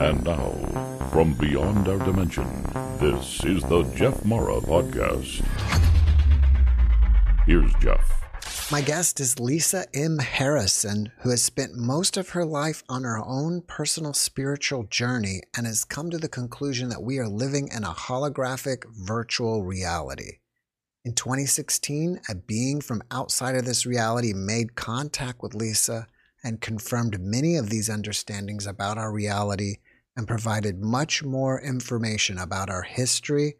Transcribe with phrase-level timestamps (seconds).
[0.00, 0.50] And now,
[1.10, 2.46] from beyond our dimension,
[2.98, 5.44] this is the Jeff Mara Podcast.
[7.46, 8.24] Here's Jeff.
[8.72, 10.18] My guest is Lisa M.
[10.18, 15.66] Harrison, who has spent most of her life on her own personal spiritual journey and
[15.66, 20.38] has come to the conclusion that we are living in a holographic virtual reality.
[21.04, 26.06] In 2016, a being from outside of this reality made contact with Lisa
[26.44, 29.78] and confirmed many of these understandings about our reality
[30.16, 33.54] and provided much more information about our history,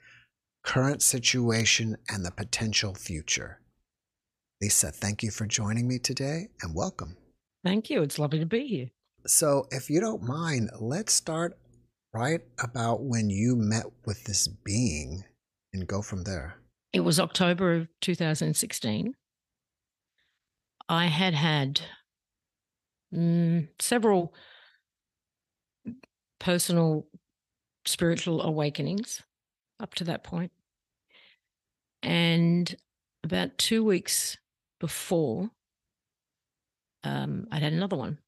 [0.62, 3.60] current situation, and the potential future.
[4.60, 7.16] Lisa, thank you for joining me today and welcome.
[7.65, 8.02] Thank you.
[8.02, 8.91] It's lovely to be here.
[9.27, 11.59] So, if you don't mind, let's start
[12.12, 15.24] right about when you met with this being
[15.73, 16.57] and go from there.
[16.93, 19.15] It was October of 2016.
[20.88, 21.80] I had had
[23.14, 24.34] mm, several
[26.38, 27.06] personal
[27.87, 29.23] spiritual awakenings
[29.80, 30.52] up to that point.
[32.02, 32.74] And
[33.23, 34.37] about two weeks
[34.80, 35.51] before,
[37.02, 38.18] um, I'd had another one,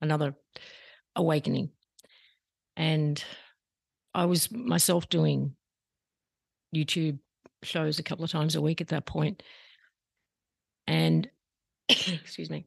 [0.00, 0.36] another
[1.16, 1.70] awakening.
[2.76, 3.22] And
[4.14, 5.56] I was myself doing
[6.74, 7.18] YouTube
[7.62, 9.42] shows a couple of times a week at that point.
[10.86, 11.28] And
[11.88, 12.66] excuse me.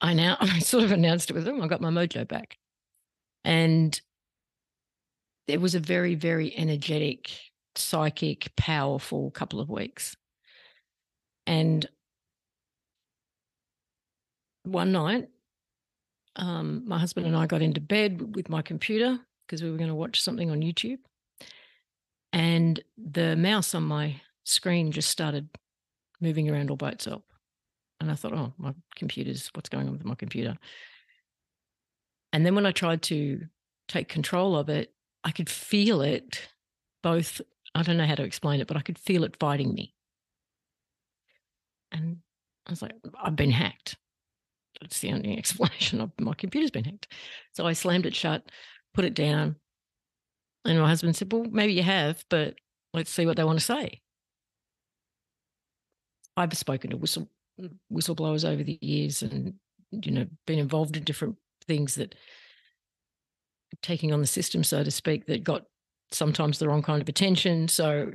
[0.00, 1.62] I now I sort of announced it with them.
[1.62, 2.58] I got my mojo back.
[3.44, 3.98] And
[5.46, 7.30] it was a very, very energetic,
[7.74, 10.16] psychic, powerful couple of weeks.
[11.46, 11.86] And
[14.64, 15.28] one night,
[16.36, 19.88] um, my husband and I got into bed with my computer because we were going
[19.88, 20.98] to watch something on YouTube
[22.32, 25.48] and the mouse on my screen just started
[26.20, 27.22] moving around all by itself.
[28.00, 30.56] And I thought, oh, my computer's what's going on with my computer?
[32.32, 33.42] And then when I tried to
[33.88, 34.92] take control of it,
[35.22, 36.48] I could feel it
[37.02, 37.40] both.
[37.74, 39.94] I don't know how to explain it, but I could feel it fighting me.
[41.92, 42.18] And
[42.66, 43.96] I was like, I've been hacked.
[44.80, 47.12] That's the only explanation of my computer's been hacked.
[47.52, 48.50] So I slammed it shut,
[48.94, 49.56] put it down,
[50.64, 52.54] and my husband said, Well, maybe you have, but
[52.92, 54.00] let's see what they want to say.
[56.36, 57.28] I've spoken to whistle
[57.92, 59.54] whistleblowers over the years and
[59.90, 62.14] you know been involved in different things that
[63.82, 65.62] taking on the system so to speak that got
[66.12, 68.10] sometimes the wrong kind of attention so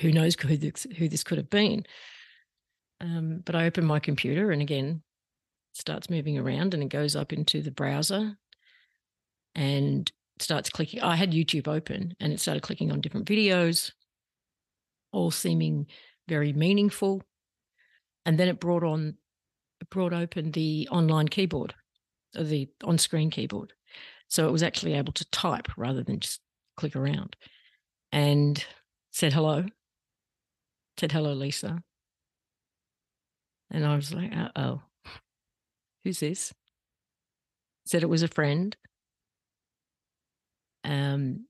[0.00, 1.84] who knows who this, who this could have been
[3.00, 5.02] um, but i open my computer and again
[5.72, 8.36] starts moving around and it goes up into the browser
[9.54, 10.10] and
[10.40, 11.00] starts clicking.
[11.00, 13.92] I had YouTube open and it started clicking on different videos,
[15.12, 15.86] all seeming
[16.28, 17.22] very meaningful.
[18.28, 19.16] And then it brought on,
[19.80, 21.74] it brought open the online keyboard,
[22.36, 23.72] uh, the on screen keyboard.
[24.28, 26.42] So it was actually able to type rather than just
[26.76, 27.36] click around
[28.12, 28.62] and
[29.12, 29.64] said hello,
[30.98, 31.82] said hello, Lisa.
[33.70, 34.82] And I was like, oh,
[36.04, 36.52] who's this?
[37.86, 38.76] Said it was a friend
[40.84, 41.46] um,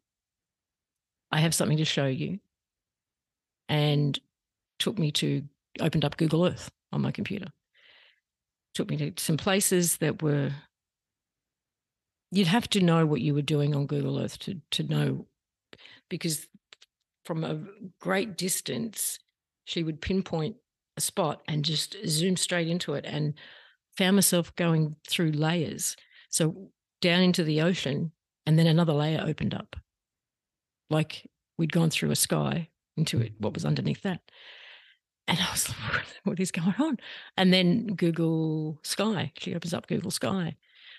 [1.33, 2.39] I have something to show you.
[3.69, 4.17] And
[4.79, 5.43] took me to,
[5.81, 7.49] opened up Google Earth on my computer.
[8.75, 10.53] Took me to some places that were,
[12.31, 15.27] you'd have to know what you were doing on Google Earth to, to know,
[16.09, 16.47] because
[17.25, 17.61] from a
[18.01, 19.19] great distance,
[19.65, 20.57] she would pinpoint
[20.97, 23.35] a spot and just zoom straight into it and
[23.97, 25.97] found myself going through layers.
[26.31, 28.13] So down into the ocean,
[28.47, 29.77] and then another layer opened up,
[30.89, 31.29] like
[31.59, 34.21] we'd gone through a sky into it, what was underneath that.
[35.29, 36.99] And I was like, what is going on?
[37.37, 40.57] And then Google Sky, she opens up Google Sky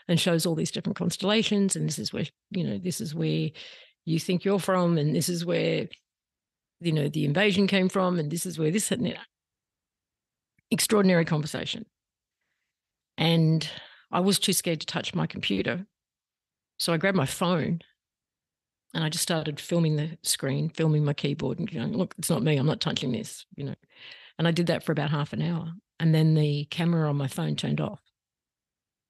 [0.07, 1.75] and shows all these different constellations.
[1.75, 3.49] And this is where, you know, this is where
[4.05, 4.97] you think you're from.
[4.97, 5.87] And this is where,
[6.79, 8.19] you know, the invasion came from.
[8.19, 9.17] And this is where this and that.
[10.71, 11.85] Extraordinary conversation.
[13.17, 13.67] And
[14.11, 15.85] I was too scared to touch my computer
[16.79, 17.81] so I grabbed my phone
[18.93, 22.41] and I just started filming the screen, filming my keyboard and going, look, it's not
[22.41, 22.57] me.
[22.57, 23.75] I'm not touching this, you know.
[24.39, 25.73] And I did that for about half an hour.
[25.99, 27.99] And then the camera on my phone turned off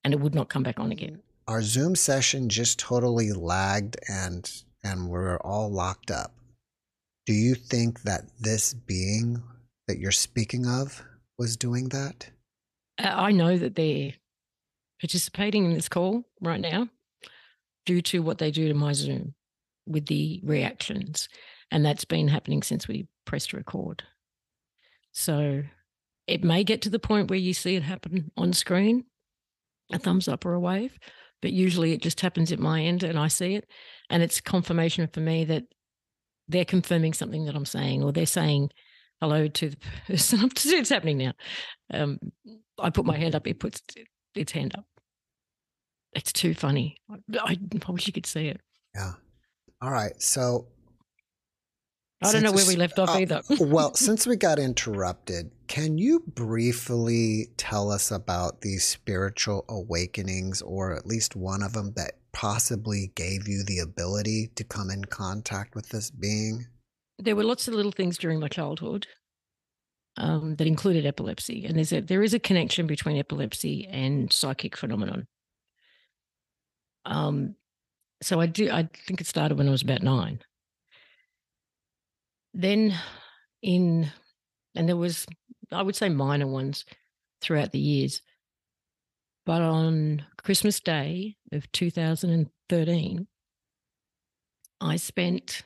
[0.04, 1.18] and it would not come back on again.
[1.18, 1.22] Mm.
[1.48, 4.52] Our Zoom session just totally lagged and
[4.84, 6.34] and we're all locked up.
[7.26, 9.42] Do you think that this being
[9.88, 11.04] that you're speaking of
[11.38, 12.30] was doing that?
[12.98, 14.14] Uh, I know that they're
[15.02, 16.90] participating in this call right now
[17.86, 19.34] due to what they do to my Zoom
[19.86, 21.30] with the reactions.
[21.72, 24.04] And that's been happening since we pressed record.
[25.12, 25.64] So
[26.28, 29.06] it may get to the point where you see it happen on screen.
[29.92, 30.98] a thumbs up or a wave,
[31.42, 33.68] but usually it just happens at my end and I see it.
[34.10, 35.64] And it's confirmation for me that
[36.48, 38.70] they're confirming something that I'm saying, or they're saying
[39.22, 39.78] hello to the
[40.08, 40.50] person.
[40.56, 41.34] it's happening now.
[41.92, 42.20] Um,
[42.80, 43.82] I put my hand up, it puts
[44.36, 44.86] its hand up.
[46.14, 46.98] It's too funny.
[47.40, 47.58] I,
[47.88, 48.62] I wish you could see it.
[48.96, 49.14] Yeah.
[49.82, 50.20] All right.
[50.22, 50.68] So
[52.22, 53.42] I don't know where we left off uh, either.
[53.62, 60.94] well, since we got interrupted, can you briefly tell us about these spiritual awakenings, or
[60.94, 65.76] at least one of them that possibly gave you the ability to come in contact
[65.76, 66.68] with this being?
[67.18, 69.08] There were lots of little things during my childhood
[70.18, 74.76] um, that included epilepsy, and there's a there is a connection between epilepsy and psychic
[74.76, 75.26] phenomenon.
[77.06, 77.56] Um,
[78.22, 78.70] so I do.
[78.70, 80.42] I think it started when I was about nine.
[82.54, 82.96] Then,
[83.62, 84.12] in
[84.76, 85.26] and there was,
[85.72, 86.86] I would say, minor ones
[87.42, 88.22] throughout the years.
[89.46, 93.28] But on Christmas Day of 2013,
[94.82, 95.64] I spent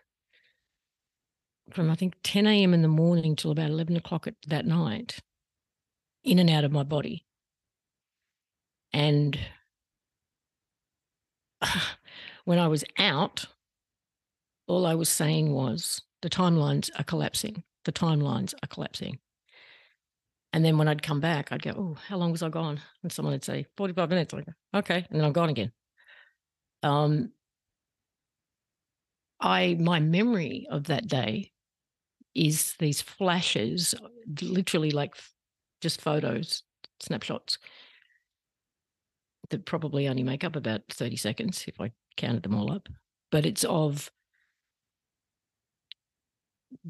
[1.71, 2.74] from I think 10 a.m.
[2.74, 5.19] in the morning till about 11 o'clock at that night
[6.24, 7.25] in and out of my body.
[8.91, 9.38] And
[12.45, 13.45] when I was out,
[14.68, 17.64] all I was saying was, the timelines are collapsing.
[17.84, 19.20] The timelines are collapsing.
[20.54, 22.80] And then when I'd come back, I'd go, Oh, how long was I gone?
[23.04, 24.34] And someone would say, 45 minutes.
[24.34, 25.06] I'd go, Okay.
[25.10, 25.72] And then I'm gone again.
[26.81, 27.34] Um,
[29.42, 31.52] I, my memory of that day
[32.34, 33.94] is these flashes,
[34.42, 35.16] literally like
[35.81, 36.64] just photos,
[37.02, 37.58] snapshots
[39.50, 42.88] that probably only make up about 30 seconds if I counted them all up.
[43.30, 44.10] But it's of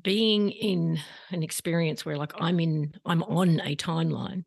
[0.02, 1.00] being in
[1.32, 4.46] an experience where like I'm in I'm on a timeline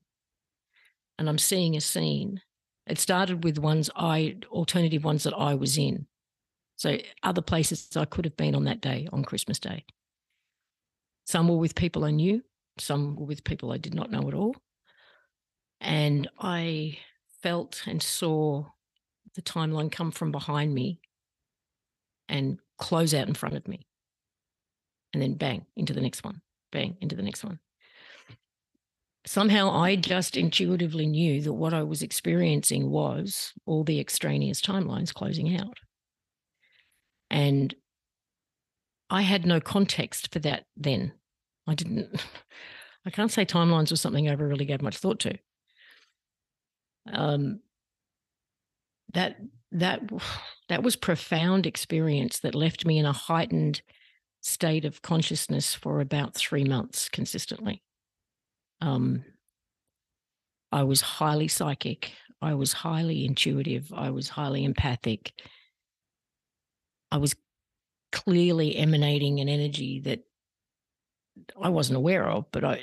[1.18, 2.40] and I'm seeing a scene.
[2.86, 6.06] It started with ones I alternative ones that I was in.
[6.76, 9.84] So other places I could have been on that day on Christmas Day.
[11.26, 12.42] Some were with people I knew,
[12.78, 14.54] some were with people I did not know at all.
[15.80, 16.98] And I
[17.42, 18.66] felt and saw
[19.34, 21.00] the timeline come from behind me
[22.28, 23.86] and close out in front of me
[25.16, 26.42] and then bang into the next one,
[26.72, 27.58] bang into the next one.
[29.24, 35.14] Somehow I just intuitively knew that what I was experiencing was all the extraneous timelines
[35.14, 35.78] closing out.
[37.30, 37.74] And
[39.08, 41.12] I had no context for that then.
[41.66, 42.22] I didn't,
[43.06, 45.38] I can't say timelines was something I ever really gave much thought to.
[47.10, 47.60] Um,
[49.14, 49.38] that
[49.72, 50.02] that
[50.68, 53.80] that was profound experience that left me in a heightened
[54.46, 57.82] state of consciousness for about three months consistently.
[58.80, 59.24] Um,
[60.70, 62.12] I was highly psychic.
[62.40, 63.92] I was highly intuitive.
[63.92, 65.32] I was highly empathic.
[67.10, 67.34] I was
[68.12, 70.20] clearly emanating an energy that
[71.60, 72.82] I wasn't aware of, but I,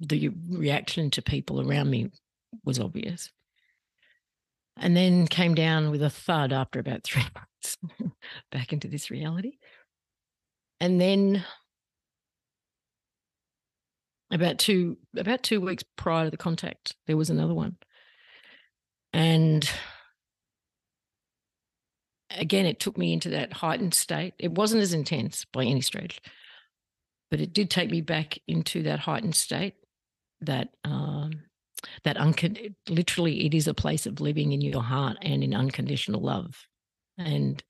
[0.00, 2.10] the reaction to people around me
[2.64, 3.30] was obvious.
[4.78, 7.76] And then came down with a thud after about three months
[8.50, 9.58] back into this reality.
[10.82, 11.44] And then
[14.32, 17.76] about two about two weeks prior to the contact, there was another one.
[19.12, 19.70] And
[22.36, 24.34] again, it took me into that heightened state.
[24.40, 26.20] It wasn't as intense by any stretch,
[27.30, 29.74] but it did take me back into that heightened state.
[30.40, 31.30] That um,
[32.02, 36.22] that uncon- literally, it is a place of living in your heart and in unconditional
[36.22, 36.66] love,
[37.16, 37.62] and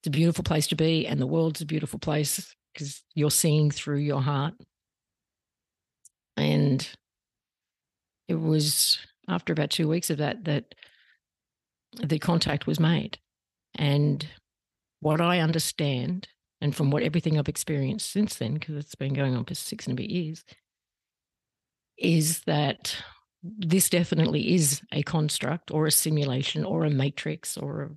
[0.00, 3.70] it's a beautiful place to be, and the world's a beautiful place because you're seeing
[3.70, 4.54] through your heart.
[6.36, 6.88] And
[8.28, 10.74] it was after about two weeks of that that
[12.02, 13.18] the contact was made.
[13.74, 14.26] And
[15.00, 16.28] what I understand,
[16.60, 19.86] and from what everything I've experienced since then, because it's been going on for six
[19.86, 20.44] and a bit years,
[21.96, 22.94] is that
[23.42, 27.90] this definitely is a construct or a simulation or a matrix or a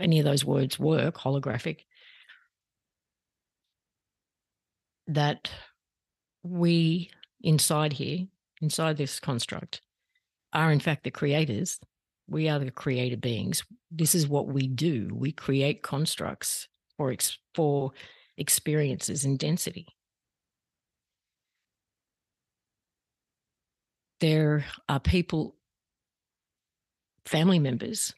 [0.00, 1.80] any of those words work, holographic,
[5.06, 5.50] that
[6.42, 7.10] we
[7.42, 8.26] inside here,
[8.60, 9.80] inside this construct,
[10.52, 11.78] are in fact the creators.
[12.28, 13.62] We are the creator beings.
[13.90, 15.08] This is what we do.
[15.12, 17.92] We create constructs for, ex- for
[18.36, 19.86] experiences in density.
[24.20, 25.56] There are people,
[27.24, 28.12] family members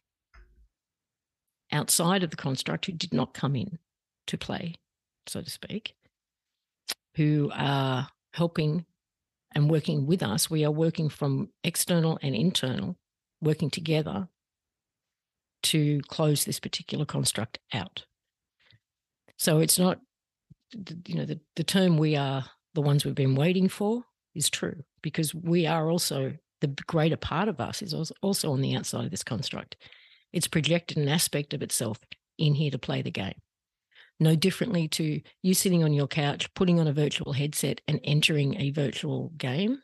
[1.72, 3.78] outside of the construct who did not come in
[4.26, 4.74] to play,
[5.26, 5.94] so to speak,
[7.16, 8.84] who are helping
[9.54, 10.48] and working with us.
[10.48, 12.96] We are working from external and internal
[13.40, 14.28] working together
[15.62, 18.04] to close this particular construct out.
[19.36, 19.98] So it's not,
[21.06, 24.84] you know, the, the term we are the ones we've been waiting for is true
[25.02, 29.10] because we are also the greater part of us is also on the outside of
[29.10, 29.76] this construct.
[30.32, 31.98] It's projected an aspect of itself
[32.38, 33.34] in here to play the game.
[34.18, 38.60] No differently to you sitting on your couch, putting on a virtual headset and entering
[38.60, 39.82] a virtual game.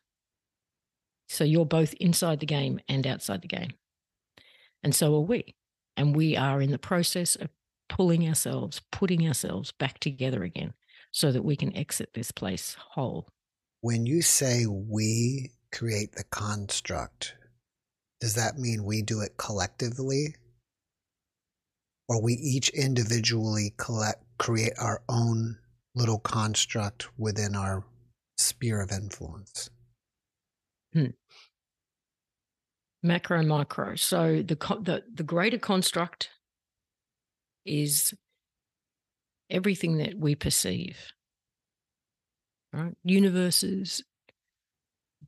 [1.29, 3.71] So you're both inside the game and outside the game.
[4.83, 5.57] And so are we.
[5.97, 7.49] And we are in the process of
[7.88, 10.75] pulling ourselves, putting ourselves back together again
[11.12, 13.29] so that we can exit this place whole.
[13.81, 17.35] When you say we create the construct,
[18.21, 20.35] does that mean we do it collectively?
[22.09, 25.59] Or we each individually collect, create our own
[25.95, 27.85] little construct within our
[28.39, 29.71] sphere of influence?
[30.93, 31.07] Hmm.
[33.03, 33.97] Macro and micro.
[33.97, 36.31] So the, the the greater construct
[37.65, 38.15] is
[39.51, 41.13] everything that we perceive.
[42.73, 42.95] Right?
[43.05, 44.03] Universes,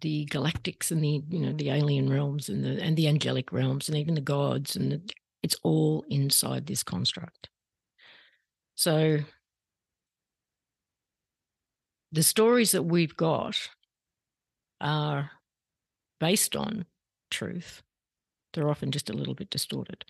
[0.00, 3.88] the galactics and the you know the alien realms and the and the angelic realms
[3.88, 5.00] and even the gods and the,
[5.42, 7.48] it's all inside this construct.
[8.74, 9.18] So
[12.12, 13.56] the stories that we've got
[14.80, 15.30] are
[16.20, 16.86] based on
[17.30, 17.82] truth.
[18.54, 20.04] They're often just a little bit distorted.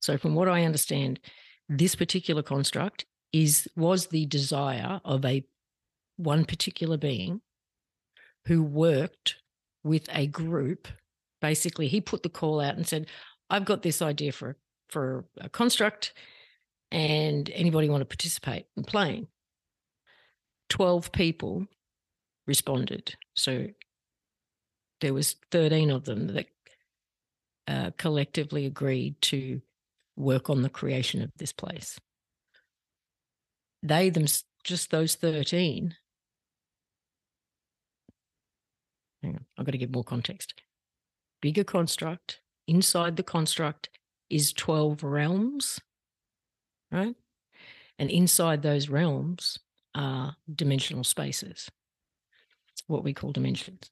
[0.00, 1.20] So from what I understand,
[1.68, 5.44] this particular construct is was the desire of a
[6.16, 7.40] one particular being
[8.46, 9.36] who worked
[9.82, 10.88] with a group
[11.40, 13.06] basically he put the call out and said
[13.50, 14.56] i've got this idea for
[14.88, 16.12] for a construct
[16.94, 19.26] and anybody want to participate in playing?
[20.68, 21.66] 12 people
[22.46, 23.16] responded.
[23.34, 23.66] So
[25.00, 26.46] there was 13 of them that
[27.66, 29.60] uh, collectively agreed to
[30.16, 31.98] work on the creation of this place.
[33.82, 34.26] They them
[34.62, 35.96] just those 13
[39.24, 40.54] hang on i've got to give more context.
[41.40, 43.90] Bigger construct inside the construct
[44.30, 45.80] is 12 realms
[46.92, 47.16] right?
[47.98, 49.58] And inside those realms
[49.94, 51.68] are dimensional spaces.
[52.86, 53.90] What we call dimensions.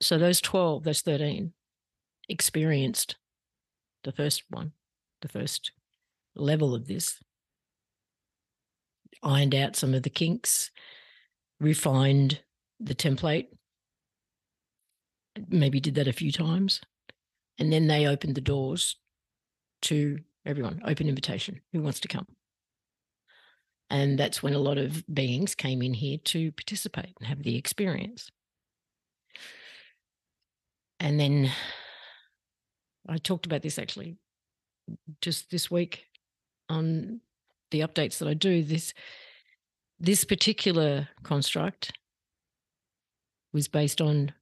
[0.00, 1.52] So those 12 those 13
[2.28, 3.16] experienced
[4.02, 4.72] the first one
[5.22, 5.72] the first
[6.36, 7.18] level of this,
[9.22, 10.70] ironed out some of the kinks,
[11.60, 12.40] refined
[12.80, 13.48] the template,
[15.48, 16.80] maybe did that a few times.
[17.58, 18.96] And then they opened the doors
[19.82, 22.26] to everyone, open invitation, who wants to come.
[23.90, 27.56] And that's when a lot of beings came in here to participate and have the
[27.56, 28.30] experience.
[31.00, 31.52] And then
[33.08, 34.16] I talked about this actually
[35.20, 36.06] just this week
[36.68, 37.20] on
[37.70, 38.94] the updates that I do, this
[40.00, 41.92] this particular construct
[43.54, 44.32] was based on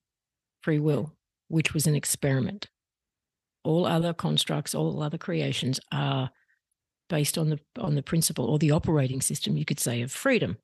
[0.63, 1.13] free will,
[1.49, 2.69] which was an experiment.
[3.63, 6.31] All other constructs, all other creations are
[7.09, 10.57] based on the on the principle or the operating system, you could say, of freedom.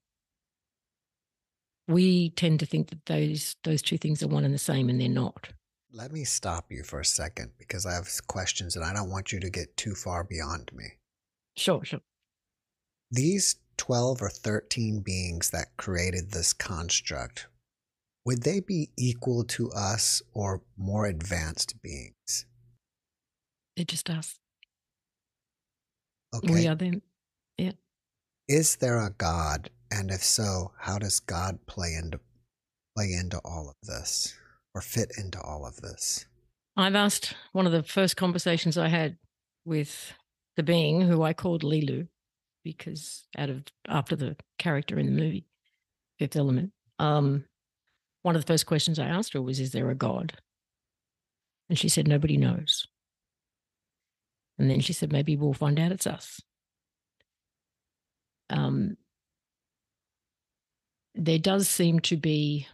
[1.87, 5.00] We tend to think that those those two things are one and the same, and
[5.00, 5.50] they're not.
[5.93, 9.33] Let me stop you for a second because I have questions and I don't want
[9.33, 10.85] you to get too far beyond me.
[11.57, 12.00] Sure, sure.
[13.11, 17.47] These 12 or 13 beings that created this construct,
[18.29, 22.45] would they be equal to us or more advanced beings?
[23.75, 24.39] They're just us.
[26.37, 26.53] Okay.
[26.53, 27.01] We are them.
[27.57, 27.73] Yeah.
[28.47, 29.71] Is there a God?
[29.91, 32.21] And if so, how does God play into
[32.95, 34.35] play into all of this
[34.75, 36.27] or fit into all of this?
[36.77, 39.17] I've asked one of the first conversations I had
[39.65, 40.13] with
[40.55, 42.09] the being who I called Leeloo,
[42.63, 45.47] because out of after the character in the movie,
[46.19, 47.47] Fifth Element, um,
[48.23, 50.41] one of the first questions I asked her was, "Is there a God?"
[51.69, 52.87] And she said, "Nobody knows."
[54.59, 56.41] And then she said, "Maybe we'll find out it's us."
[58.51, 58.97] Um,
[61.15, 62.67] there does seem to be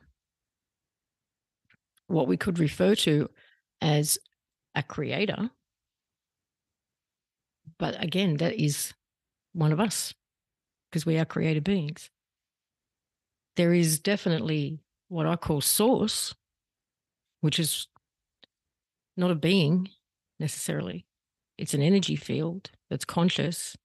[2.06, 3.30] what we could refer to
[3.80, 4.18] as
[4.74, 5.50] a creator
[7.78, 8.94] but again, that is
[9.52, 10.14] one of us
[10.90, 12.10] because we are created beings.
[13.56, 16.34] There is definitely what I call source,
[17.40, 17.88] which is
[19.16, 19.88] not a being
[20.40, 21.06] necessarily.
[21.56, 23.76] It's an energy field that's conscious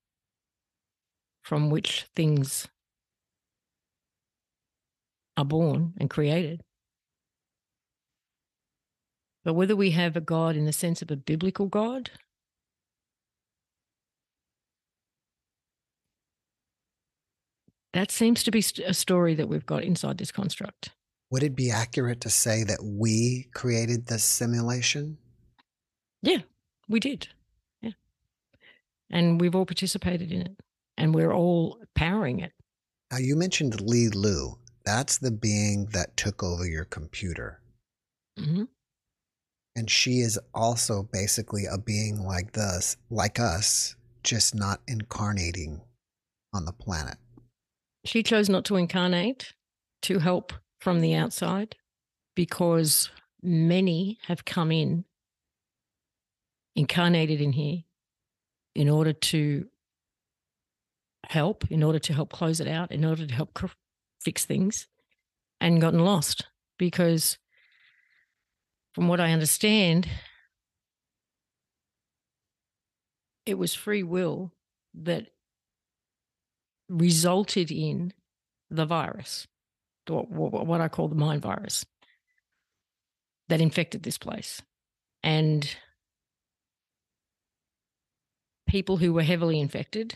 [1.43, 2.67] from which things
[5.37, 6.63] are born and created.
[9.43, 12.11] But whether we have a God in the sense of a biblical God,
[17.93, 20.91] that seems to be a story that we've got inside this construct.
[21.31, 25.17] Would it be accurate to say that we created this simulation?
[26.21, 26.39] Yeah,
[26.87, 27.27] we did.
[27.81, 27.91] Yeah.
[29.11, 30.57] And we've all participated in it
[30.97, 32.51] and we're all powering it.
[33.11, 34.57] Now, you mentioned Leeloo.
[34.85, 37.61] That's the being that took over your computer.
[38.39, 38.63] Mm-hmm.
[39.75, 45.81] And she is also basically a being like this, like us, just not incarnating
[46.53, 47.17] on the planet.
[48.05, 49.53] She chose not to incarnate
[50.03, 51.75] to help from the outside
[52.35, 53.09] because
[53.41, 55.05] many have come in,
[56.75, 57.83] incarnated in here,
[58.75, 59.67] in order to
[61.25, 63.59] help, in order to help close it out, in order to help
[64.21, 64.87] fix things,
[65.61, 67.37] and gotten lost because,
[68.93, 70.07] from what I understand,
[73.45, 74.53] it was free will
[74.93, 75.27] that
[76.87, 78.13] resulted in
[78.69, 79.47] the virus,
[80.09, 81.85] what I call the mind virus,
[83.47, 84.61] that infected this place.
[85.23, 85.69] And
[88.67, 90.15] people who were heavily infected,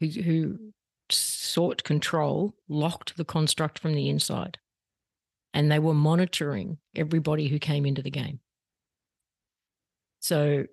[0.00, 0.58] who, who
[1.10, 4.58] sought control, locked the construct from the inside.
[5.54, 8.40] And they were monitoring everybody who came into the game.
[10.20, 10.66] So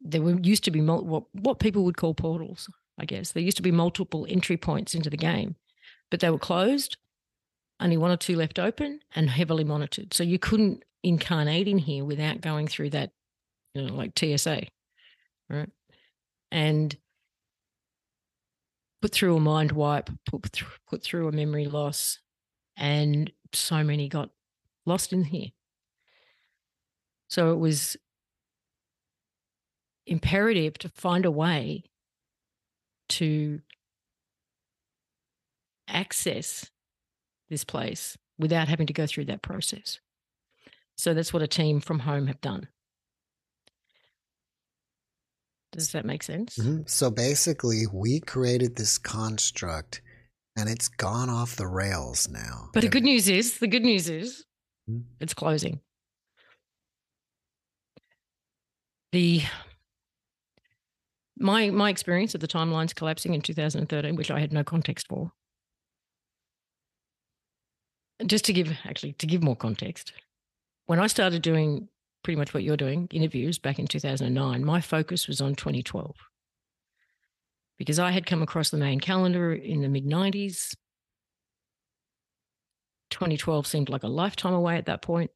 [0.00, 2.68] there were, used to be what, what people would call portals.
[2.98, 3.32] I guess.
[3.32, 5.56] There used to be multiple entry points into the game,
[6.10, 6.96] but they were closed,
[7.80, 10.12] only one or two left open and heavily monitored.
[10.12, 13.12] So you couldn't incarnate in here without going through that,
[13.74, 14.66] you know, like TSA,
[15.48, 15.70] right?
[16.50, 16.96] And
[19.00, 22.18] put through a mind wipe, put put through a memory loss,
[22.76, 24.30] and so many got
[24.84, 25.50] lost in here.
[27.28, 27.96] So it was
[30.06, 31.84] imperative to find a way
[33.10, 33.60] to
[35.90, 36.70] access
[37.48, 40.00] this place without having to go through that process.
[40.96, 42.68] So that's what a team from home have done.
[45.72, 46.58] Does that make sense?
[46.58, 46.82] Mm-hmm.
[46.86, 50.02] So basically, we created this construct
[50.56, 52.70] and it's gone off the rails now.
[52.74, 54.44] But the good news is the good news is
[54.90, 55.02] mm-hmm.
[55.20, 55.80] it's closing.
[59.12, 59.42] The
[61.38, 65.32] my my experience of the timelines collapsing in 2013, which I had no context for.
[68.26, 70.12] Just to give actually to give more context,
[70.86, 71.88] when I started doing
[72.22, 76.14] pretty much what you're doing, interviews back in 2009, my focus was on 2012.
[77.78, 80.74] Because I had come across the Mayan calendar in the mid 90s.
[83.10, 85.30] 2012 seemed like a lifetime away at that point.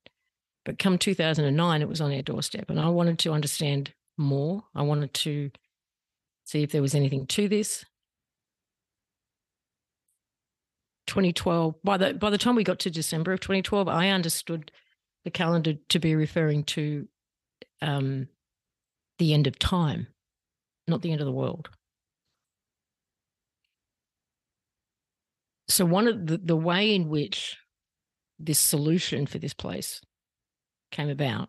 [0.65, 2.71] But come 2009, it was on our doorstep.
[2.71, 4.65] And I wanted to understand more.
[4.75, 5.51] I wanted to
[6.45, 7.85] see if there was anything to this.
[11.07, 14.71] 2012 by the by the time we got to December of 2012 I understood
[15.25, 17.09] the calendar to be referring to
[17.83, 18.29] um,
[19.19, 20.07] the end of time
[20.89, 21.69] not the end of the world
[25.69, 27.57] so one of the, the way in which
[28.39, 30.01] this solution for this place
[30.91, 31.49] came about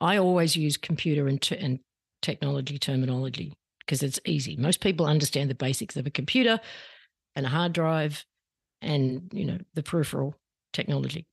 [0.00, 1.78] I always use computer and, and
[2.22, 4.56] technology terminology because it's easy.
[4.56, 6.60] Most people understand the basics of a computer
[7.36, 8.24] and a hard drive
[8.82, 10.34] and, you know, the peripheral
[10.72, 11.26] technology.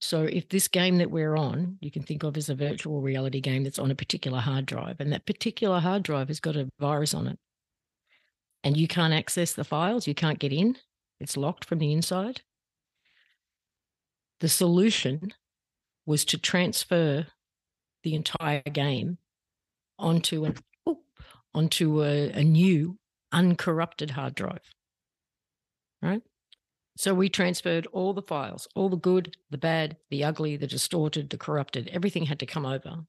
[0.00, 3.40] So if this game that we're on, you can think of as a virtual reality
[3.40, 6.68] game that's on a particular hard drive, and that particular hard drive has got a
[6.80, 7.38] virus on it,
[8.64, 10.76] and you can't access the files, you can't get in,
[11.20, 12.42] it's locked from the inside.
[14.40, 15.32] The solution
[16.04, 17.28] was to transfer
[18.02, 19.18] the entire game
[20.00, 20.56] onto an
[21.54, 22.98] onto a, a new
[23.30, 24.62] uncorrupted hard drive.
[26.02, 26.22] Right?
[26.96, 31.30] So we transferred all the files, all the good, the bad, the ugly, the distorted,
[31.30, 33.04] the corrupted, everything had to come over.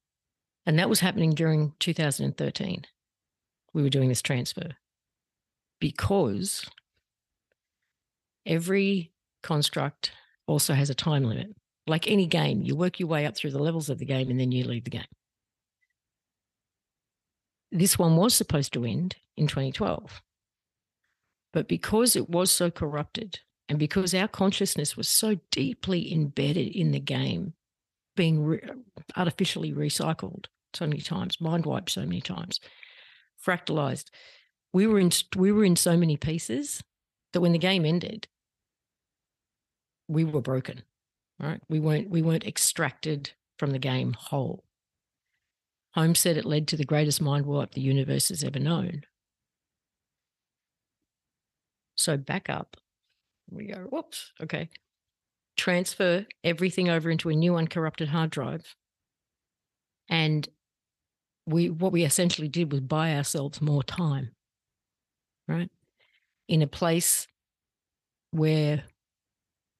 [0.65, 2.85] And that was happening during 2013.
[3.73, 4.77] We were doing this transfer
[5.79, 6.65] because
[8.45, 10.11] every construct
[10.47, 11.55] also has a time limit.
[11.85, 14.39] Like any game, you work your way up through the levels of the game and
[14.39, 15.03] then you leave the game
[17.73, 20.21] this one was supposed to end in 2012.
[21.53, 23.39] But because it was so corrupted
[23.69, 27.53] and because our consciousness was so deeply embedded in the game,
[28.15, 28.61] being re-
[29.15, 32.59] artificially recycled so many times, mind wiped so many times,
[33.43, 34.09] fractalized,
[34.73, 36.83] we were in we were in so many pieces
[37.31, 38.27] that when the game ended,
[40.07, 40.81] we were broken.
[41.39, 41.61] Right?
[41.69, 44.63] We weren't we weren't extracted from the game whole.
[45.91, 49.03] Holmes said it led to the greatest mind wipe the universe has ever known.
[52.03, 52.75] So back up.
[53.49, 54.69] We go, whoops, okay.
[55.55, 58.75] Transfer everything over into a new uncorrupted hard drive.
[60.09, 60.47] And
[61.45, 64.31] we what we essentially did was buy ourselves more time.
[65.47, 65.69] Right?
[66.47, 67.27] In a place
[68.31, 68.83] where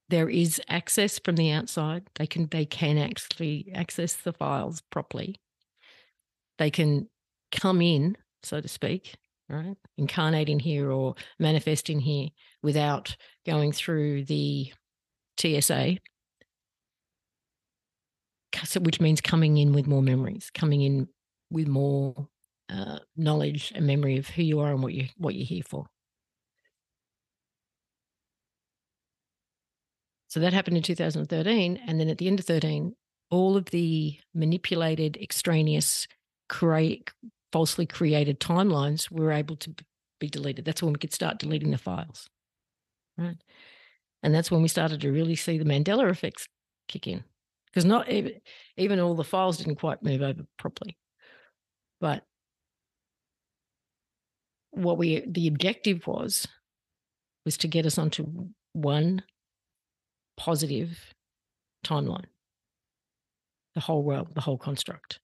[0.09, 2.03] there is access from the outside.
[2.15, 5.41] They can they can actually access the files properly.
[6.57, 7.09] They can
[7.51, 9.15] come in, so to speak,
[9.54, 9.78] right?
[9.98, 12.30] Incarnate in here or manifest in here
[12.62, 14.72] without going through the
[15.39, 15.98] TSA,
[18.82, 21.08] which means coming in with more memories, coming in
[21.50, 22.28] with more
[22.70, 25.86] uh, knowledge and memory of who you are and what you what you're here for.
[30.34, 31.80] So that happened in 2013.
[31.86, 32.96] And then at the end of 13,
[33.30, 36.08] all of the manipulated, extraneous,
[36.50, 37.12] create,
[37.54, 39.74] falsely created timelines were able to
[40.20, 40.66] be deleted.
[40.66, 42.28] That's when we could start deleting the files.
[43.18, 43.38] Right.
[44.24, 46.48] And that's when we started to really see the Mandela effects
[46.88, 47.24] kick in.
[47.68, 48.34] Because not even,
[48.76, 50.98] even all the files didn't quite move over properly.
[52.02, 52.24] But
[54.72, 56.48] what we the objective was
[57.46, 59.24] was to get us onto one
[60.38, 61.13] positive
[61.86, 62.26] timeline,
[63.76, 65.20] the whole world, the whole construct.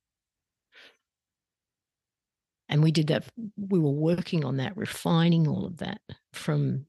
[2.69, 3.25] And we did that,
[3.58, 6.01] we were working on that, refining all of that
[6.34, 6.86] from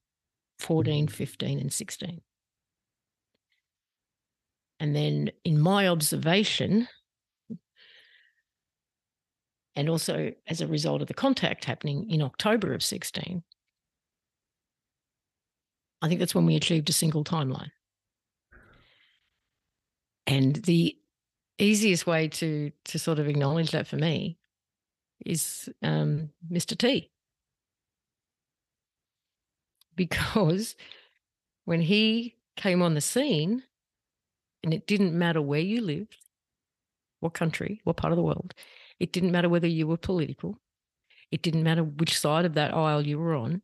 [0.59, 1.15] 14, mm-hmm.
[1.15, 2.21] 15, and 16.
[4.79, 6.87] And then in my observation,
[9.75, 13.43] and also as a result of the contact happening in October of 16,
[16.03, 17.71] I think that's when we achieved a single timeline.
[20.27, 20.97] And the
[21.59, 24.39] easiest way to to sort of acknowledge that for me
[25.25, 26.77] is um, Mr.
[26.77, 27.11] T.
[29.97, 30.77] Because
[31.65, 33.65] when he came on the scene,
[34.63, 36.17] and it didn't matter where you lived,
[37.21, 38.55] what country, what part of the world,
[38.99, 40.59] it didn't matter whether you were political,
[41.31, 43.63] it didn't matter which side of that aisle you were on,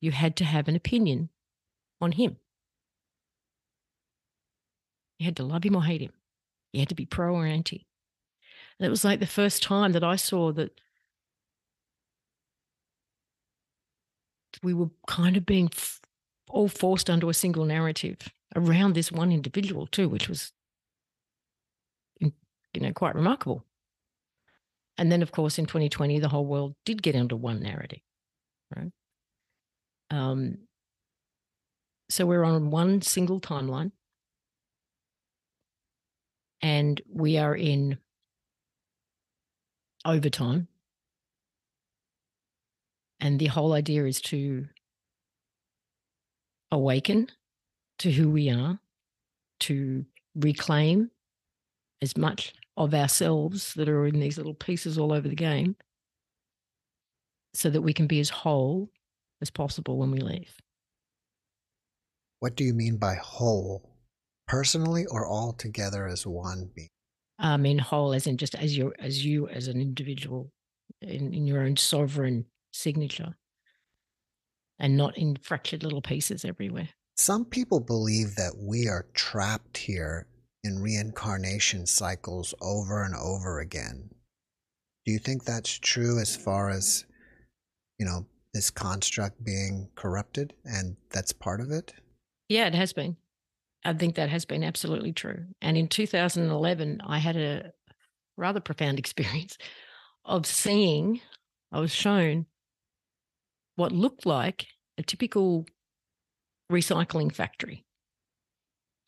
[0.00, 1.28] you had to have an opinion
[2.00, 2.36] on him.
[5.18, 6.12] You had to love him or hate him.
[6.72, 7.86] You had to be pro or anti.
[8.78, 10.80] And it was like the first time that I saw that
[14.62, 16.00] we were kind of being f-
[16.48, 18.18] all forced under a single narrative
[18.54, 20.52] around this one individual too, which was,
[22.20, 22.32] you
[22.80, 23.64] know, quite remarkable.
[24.98, 28.00] And then, of course, in 2020, the whole world did get under one narrative,
[28.76, 28.92] right?
[30.10, 30.58] Um,
[32.10, 33.92] so we're on one single timeline
[36.60, 37.98] and we are in
[40.04, 40.68] overtime.
[43.22, 44.66] And the whole idea is to
[46.70, 47.28] awaken
[48.00, 48.78] to who we are,
[49.60, 50.04] to
[50.34, 51.10] reclaim
[52.02, 55.76] as much of ourselves that are in these little pieces all over the game
[57.54, 58.90] so that we can be as whole
[59.40, 60.54] as possible when we leave.
[62.40, 63.92] What do you mean by whole?
[64.52, 66.88] personally or all together as one being?
[67.38, 70.52] I mean, whole as in just as you as you as an individual
[71.00, 73.36] in, in your own sovereign signature
[74.78, 76.88] and not in fractured little pieces everywhere.
[77.16, 80.26] Some people believe that we are trapped here
[80.64, 84.10] in reincarnation cycles over and over again.
[85.04, 87.04] Do you think that's true as far as,
[87.98, 91.94] you know, this construct being corrupted and that's part of it?
[92.48, 93.16] Yeah, it has been.
[93.84, 95.44] I think that has been absolutely true.
[95.60, 97.72] And in 2011, I had a
[98.36, 99.58] rather profound experience
[100.24, 101.20] of seeing,
[101.72, 102.46] I was shown
[103.82, 105.66] what looked like a typical
[106.70, 107.84] recycling factory.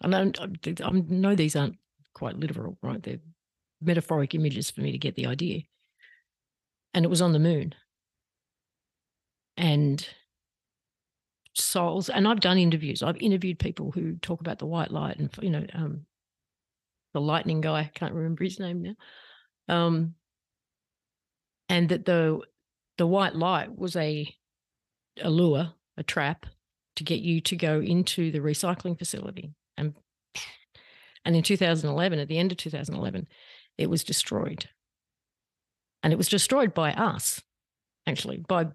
[0.02, 1.76] I know, I know these aren't
[2.12, 3.00] quite literal, right?
[3.00, 3.20] They're
[3.80, 5.60] metaphoric images for me to get the idea.
[6.92, 7.76] And it was on the moon.
[9.56, 10.04] And
[11.56, 15.30] souls and i've done interviews i've interviewed people who talk about the white light and
[15.40, 16.04] you know um,
[17.12, 18.94] the lightning guy I can't remember his name now
[19.68, 20.16] um,
[21.68, 22.40] and that the
[22.98, 24.34] the white light was a
[25.22, 26.46] a lure a trap
[26.96, 29.94] to get you to go into the recycling facility and
[31.24, 33.26] and in 2011 at the end of 2011
[33.78, 34.68] it was destroyed
[36.02, 37.42] and it was destroyed by us
[38.06, 38.66] actually by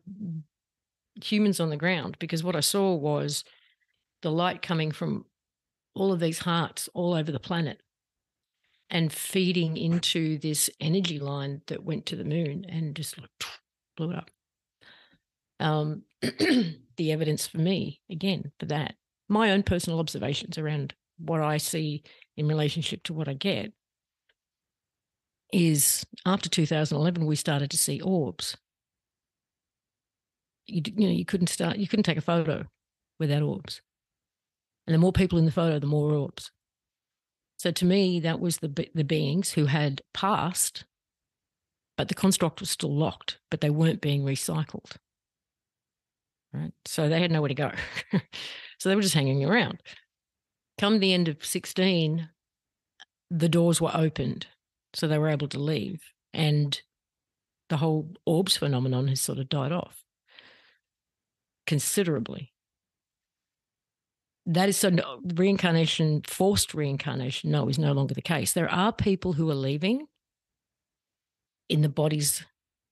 [1.24, 3.44] humans on the ground because what I saw was
[4.22, 5.26] the light coming from
[5.96, 7.82] all of these hearts all over the planet
[8.90, 13.30] and feeding into this energy line that went to the moon and just like
[13.98, 14.32] blew it up.
[15.60, 18.96] Um, the evidence for me, again, for that,
[19.28, 22.04] my own personal observations around what I see
[22.38, 23.74] in relationship to what I get
[25.52, 28.56] is after 2011, we started to see orbs.
[30.68, 32.66] You, you know, you couldn't start, you couldn't take a photo
[33.20, 33.82] without orbs.
[34.88, 36.52] And the more people in the photo, the more orbs.
[37.58, 40.86] So to me, that was the the beings who had passed,
[41.98, 44.96] but the construct was still locked, but they weren't being recycled.
[46.54, 46.72] Right.
[46.86, 47.72] So they had nowhere to go.
[48.80, 49.82] so they were just hanging around.
[50.78, 52.30] Come the end of 16,
[53.30, 54.48] the doors were opened.
[54.94, 56.02] So they were able to leave.
[56.34, 56.82] And
[57.70, 60.04] the whole orbs phenomenon has sort of died off
[61.68, 62.52] considerably
[64.50, 68.54] that is so no, reincarnation, forced reincarnation, no, is no longer the case.
[68.54, 70.08] There are people who are leaving
[71.70, 72.44] in the bodies,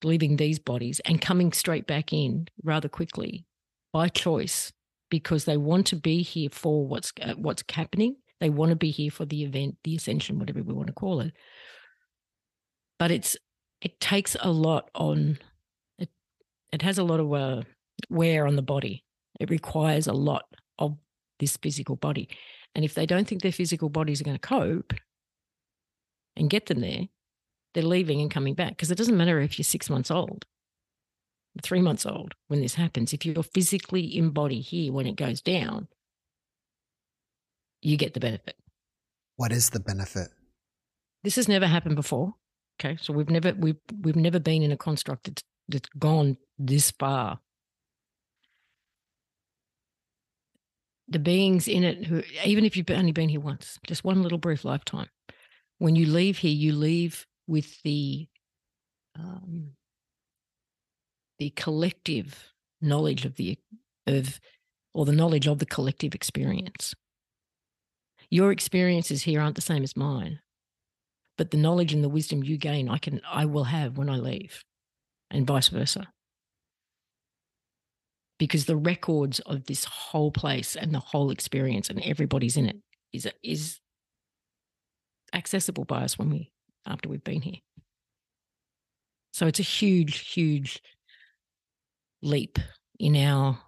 [0.04, 3.46] leaving these bodies and coming straight back in rather quickly
[3.94, 4.72] by choice
[5.10, 8.16] because they want to be here for what's uh, what's happening.
[8.40, 11.22] They want to be here for the event, the ascension, whatever we want to call
[11.22, 11.34] it.
[13.00, 13.38] But it's
[13.82, 15.40] it takes a lot on
[15.98, 16.10] it.
[16.72, 17.62] It has a lot of uh,
[18.10, 19.04] wear on the body.
[19.40, 20.46] It requires a lot
[20.78, 20.98] of
[21.40, 22.30] this physical body.
[22.76, 24.94] And if they don't think their physical bodies are going to cope
[26.36, 27.08] and get them there,
[27.78, 28.70] they're leaving and coming back.
[28.70, 30.46] Because it doesn't matter if you're six months old,
[31.62, 33.14] three months old when this happens.
[33.14, 35.88] If you're physically in body here when it goes down,
[37.84, 38.56] you get the benefit.
[39.36, 40.30] What is the benefit?
[41.24, 42.34] This has never happened before.
[42.82, 42.98] Okay.
[43.00, 47.40] So we've never we've we've never been in a construct that's, that's gone this far
[51.08, 54.38] the beings in it who even if you've only been here once just one little
[54.38, 55.08] brief lifetime
[55.78, 58.28] when you leave here you leave with the
[59.18, 59.72] um,
[61.40, 63.58] the collective knowledge of the
[64.06, 64.40] of
[64.94, 66.94] or the knowledge of the collective experience.
[68.30, 70.40] Your experiences here aren't the same as mine
[71.38, 74.18] but the knowledge and the wisdom you gain i can i will have when i
[74.18, 74.64] leave
[75.32, 76.08] and vice versa.
[78.40, 82.78] Because the records of this whole place and the whole experience and everybody's in it
[83.12, 83.80] is is
[85.34, 86.52] accessible by us when we
[86.88, 87.60] after we've been here.
[89.32, 90.82] So it's a huge, huge
[92.22, 92.58] leap
[93.00, 93.60] in our,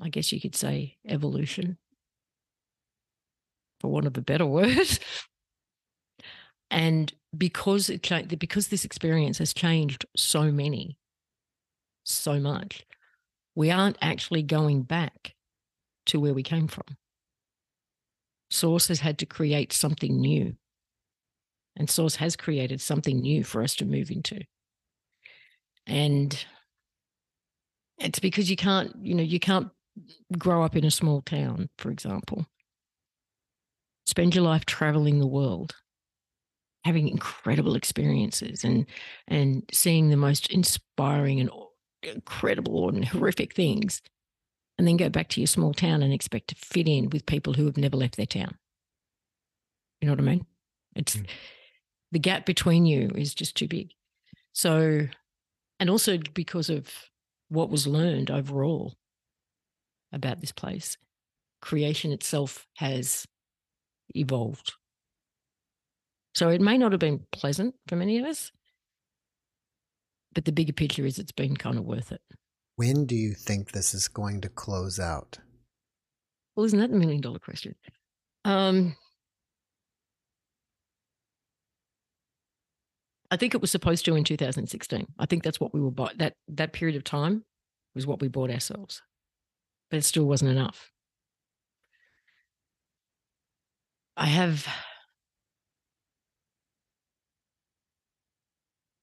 [0.00, 1.78] I guess you could say, evolution,
[3.80, 4.98] for want of a better word.
[6.70, 8.02] and because it
[8.38, 10.96] because this experience has changed so many
[12.04, 12.84] so much,
[13.54, 15.34] we aren't actually going back
[16.06, 16.84] to where we came from.
[18.54, 20.54] Source has had to create something new.
[21.76, 24.42] And Source has created something new for us to move into.
[25.86, 26.44] And
[27.98, 29.70] it's because you can't, you know, you can't
[30.38, 32.46] grow up in a small town, for example.
[34.06, 35.74] Spend your life traveling the world
[36.84, 38.86] having incredible experiences and
[39.26, 41.50] and seeing the most inspiring and
[42.02, 44.02] incredible and horrific things,
[44.78, 47.54] and then go back to your small town and expect to fit in with people
[47.54, 48.56] who have never left their town.
[50.00, 50.46] You know what I mean?
[50.96, 51.26] It's mm.
[52.12, 53.90] the gap between you is just too big.
[54.52, 55.06] So,
[55.80, 56.88] and also because of
[57.48, 58.94] what was learned overall
[60.12, 60.96] about this place,
[61.62, 63.26] creation itself has
[64.14, 64.72] evolved.
[66.34, 68.50] So it may not have been pleasant for many of us,
[70.34, 72.20] but the bigger picture is it's been kind of worth it.
[72.76, 75.38] When do you think this is going to close out?
[76.56, 77.74] Well, isn't that a million dollar question?
[78.44, 78.96] Um,
[83.30, 85.06] I think it was supposed to in 2016.
[85.18, 86.18] I think that's what we were bought.
[86.18, 87.44] That that period of time
[87.94, 89.02] was what we bought ourselves,
[89.90, 90.90] but it still wasn't enough.
[94.16, 94.66] I have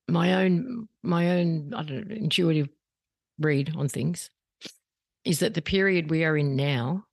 [0.08, 2.70] my own my own I don't know, intuitive
[3.42, 4.30] read on things
[5.24, 7.06] is that the period we are in now,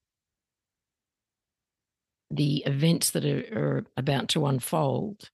[2.30, 5.30] the events that are, are about to unfold,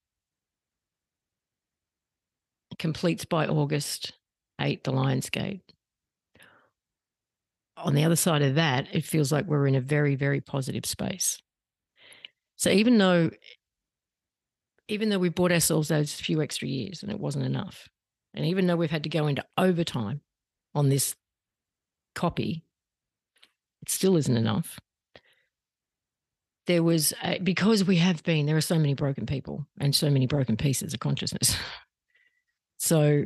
[2.78, 4.12] completes by August
[4.60, 5.62] 8, the Lions Gate.
[7.76, 10.86] On the other side of that, it feels like we're in a very, very positive
[10.86, 11.40] space.
[12.56, 13.30] So even though
[14.86, 17.88] even though we bought ourselves those few extra years and it wasn't enough,
[18.34, 20.20] and even though we've had to go into overtime
[20.74, 21.14] on this
[22.14, 22.64] copy,
[23.82, 24.78] it still isn't enough.
[26.66, 30.08] there was a, because we have been there are so many broken people and so
[30.10, 31.56] many broken pieces of consciousness.
[32.76, 33.24] So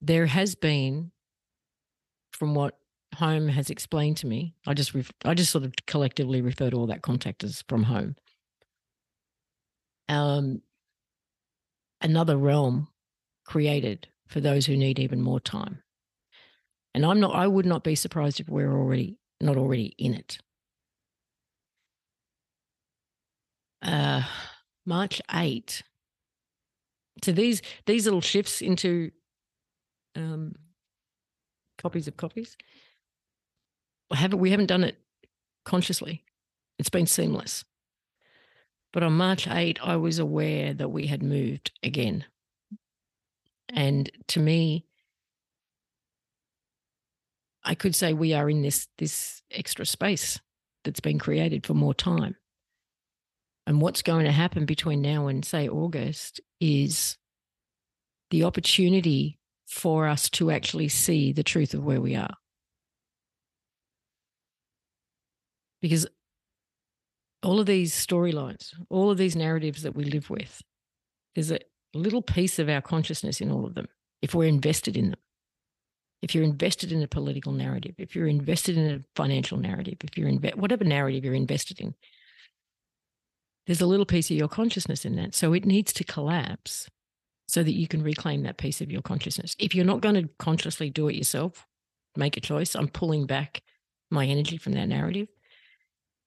[0.00, 1.10] there has been
[2.32, 2.78] from what
[3.14, 6.76] home has explained to me i just ref, i just sort of collectively refer to
[6.76, 8.14] all that contact as from home.
[10.08, 10.62] Um
[12.00, 12.88] another realm
[13.44, 15.82] created for those who need even more time
[16.94, 20.38] and i'm not i would not be surprised if we're already not already in it
[23.82, 24.22] uh,
[24.86, 25.82] March 8.
[27.24, 29.10] So these these little shifts into
[30.14, 30.54] um,
[31.78, 32.56] copies of copies,
[34.12, 34.98] haven't we haven't done it
[35.64, 36.24] consciously.
[36.78, 37.64] It's been seamless.
[38.92, 42.24] But on March 8, I was aware that we had moved again.
[43.68, 44.86] And to me,
[47.68, 50.40] I could say we are in this this extra space
[50.84, 52.34] that's been created for more time.
[53.66, 57.18] And what's going to happen between now and, say, August is
[58.30, 62.34] the opportunity for us to actually see the truth of where we are.
[65.82, 66.06] Because
[67.42, 70.62] all of these storylines, all of these narratives that we live with,
[71.34, 71.60] there's a
[71.92, 73.88] little piece of our consciousness in all of them
[74.22, 75.20] if we're invested in them.
[76.20, 80.18] If you're invested in a political narrative, if you're invested in a financial narrative, if
[80.18, 81.94] you're inve- whatever narrative you're invested in,
[83.66, 85.34] there's a little piece of your consciousness in that.
[85.34, 86.88] So it needs to collapse
[87.46, 89.54] so that you can reclaim that piece of your consciousness.
[89.58, 91.66] If you're not going to consciously do it yourself,
[92.16, 92.74] make a choice.
[92.74, 93.62] I'm pulling back
[94.10, 95.28] my energy from that narrative.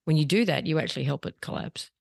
[0.06, 1.92] When you do that, you actually help it collapse.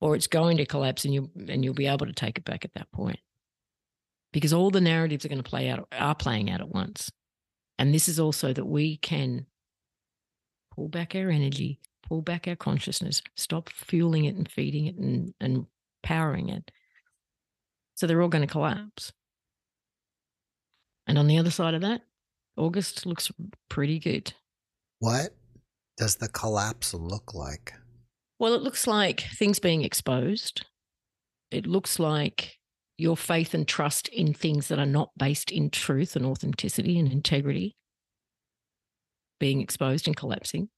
[0.00, 2.64] Or it's going to collapse and you and you'll be able to take it back
[2.64, 3.20] at that point.
[4.32, 7.10] Because all the narratives are going to play out are playing out at once.
[7.78, 9.46] And this is also that we can
[10.74, 15.34] pull back our energy, pull back our consciousness, stop fueling it and feeding it and,
[15.40, 15.66] and
[16.02, 16.70] powering it.
[17.94, 19.12] So they're all going to collapse.
[21.06, 22.02] And on the other side of that,
[22.56, 23.30] August looks
[23.68, 24.32] pretty good.
[24.98, 25.34] What
[25.96, 27.74] does the collapse look like?
[28.38, 30.66] Well, it looks like things being exposed.
[31.50, 32.58] It looks like
[32.98, 37.10] your faith and trust in things that are not based in truth and authenticity and
[37.10, 37.76] integrity
[39.40, 40.68] being exposed and collapsing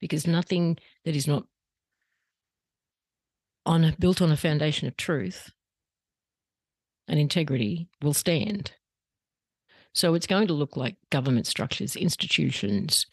[0.00, 1.44] because nothing that is not
[3.64, 5.50] on built on a foundation of truth
[7.08, 8.72] and integrity will stand.
[9.94, 13.06] So it's going to look like government structures, institutions,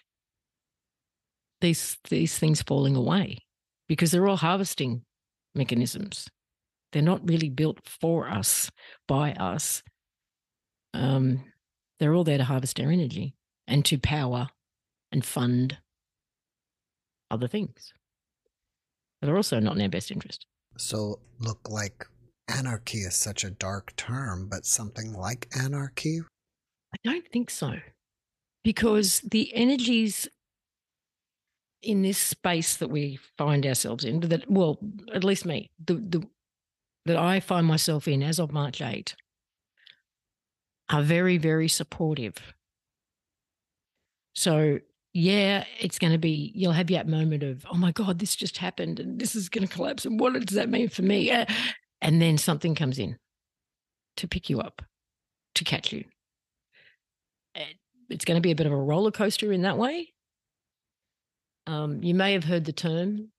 [1.61, 3.39] these these things falling away
[3.87, 5.03] because they're all harvesting
[5.53, 6.27] mechanisms.
[6.91, 8.71] They're not really built for us,
[9.07, 9.83] by us.
[10.93, 11.43] Um,
[11.99, 13.35] they're all there to harvest our energy
[13.67, 14.49] and to power
[15.11, 15.77] and fund
[17.31, 17.93] other things
[19.21, 20.45] that are also not in our best interest.
[20.77, 22.05] So, look like
[22.47, 26.21] anarchy is such a dark term, but something like anarchy?
[26.93, 27.75] I don't think so.
[28.63, 30.27] Because the energies
[31.81, 34.79] in this space that we find ourselves in, that, well,
[35.13, 36.27] at least me, the, the,
[37.09, 39.15] that I find myself in as of March 8,
[40.91, 42.53] are very, very supportive.
[44.35, 44.79] So
[45.11, 48.59] yeah, it's going to be, you'll have that moment of, oh my God, this just
[48.59, 50.05] happened and this is going to collapse.
[50.05, 51.31] And what does that mean for me?
[51.31, 51.45] Uh,
[51.99, 53.17] and then something comes in
[54.17, 54.83] to pick you up,
[55.55, 56.05] to catch you.
[58.11, 60.13] It's going to be a bit of a roller coaster in that way.
[61.65, 63.29] Um, you may have heard the term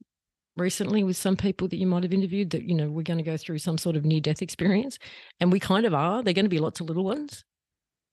[0.56, 3.24] recently with some people that you might have interviewed that, you know, we're going to
[3.24, 4.98] go through some sort of near death experience.
[5.40, 6.22] And we kind of are.
[6.22, 7.44] They're going to be lots of little ones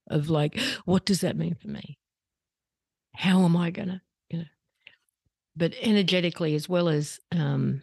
[0.09, 1.97] of like, what does that mean for me?
[3.17, 4.45] how am I going to, you know,
[5.55, 7.81] but energetically as well as um,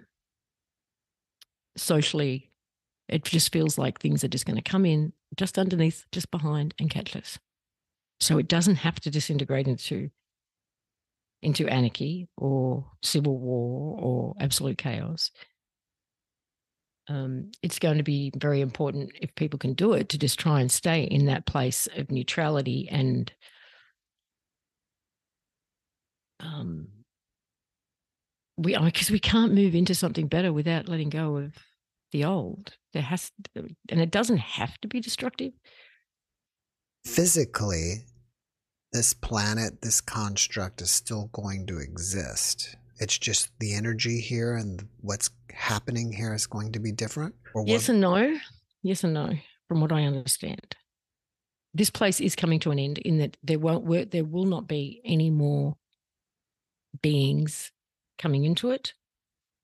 [1.76, 2.52] socially,
[3.08, 6.72] it just feels like things are just going to come in just underneath, just behind
[6.78, 7.36] and catch us.
[8.20, 10.10] So it doesn't have to disintegrate into
[11.44, 15.30] into anarchy or civil war or absolute chaos.
[17.08, 20.60] Um, it's going to be very important if people can do it to just try
[20.60, 23.30] and stay in that place of neutrality and
[26.40, 26.88] um,
[28.56, 31.52] we because we can't move into something better without letting go of
[32.12, 32.74] the old.
[32.92, 35.52] There has and it doesn't have to be destructive.
[37.04, 38.04] Physically,
[38.94, 42.76] this planet, this construct is still going to exist.
[43.00, 47.34] It's just the energy here and what's happening here is going to be different.
[47.54, 48.38] Or yes and no.
[48.82, 49.32] Yes and no.
[49.68, 50.76] From what I understand,
[51.74, 55.00] this place is coming to an end in that there won't there will not be
[55.04, 55.76] any more
[57.02, 57.72] beings
[58.16, 58.94] coming into it.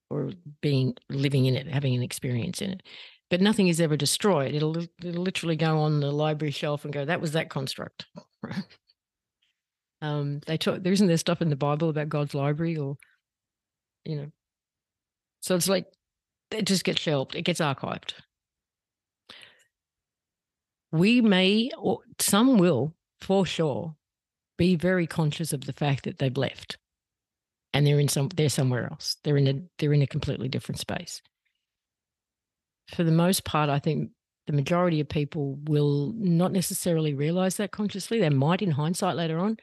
[0.09, 2.83] or being living in it, having an experience in it.
[3.29, 4.53] But nothing is ever destroyed.
[4.53, 8.07] It'll, it'll literally go on the library shelf and go, that was that construct.
[10.01, 12.97] um, they talk, there isn't there stuff in the Bible about God's library or,
[14.03, 14.31] you know,
[15.41, 15.85] so it's like
[16.51, 18.13] it just gets shelved, it gets archived.
[20.91, 23.95] We may, or some will, for sure,
[24.57, 26.77] be very conscious of the fact that they've left
[27.73, 29.17] and they're in some they're somewhere else.
[29.23, 31.21] They're in a they're in a completely different space.
[32.95, 34.09] For the most part i think
[34.47, 38.19] the majority of people will not necessarily realize that consciously.
[38.19, 39.57] They might in hindsight later on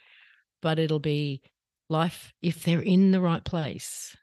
[0.62, 1.40] but it'll be
[1.88, 4.16] life if they're in the right place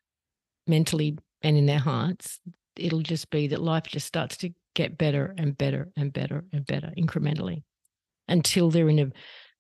[0.68, 2.40] mentally and in their hearts
[2.76, 6.66] it'll just be that life just starts to get better and better and better and
[6.66, 7.64] better incrementally
[8.28, 9.12] until they're in a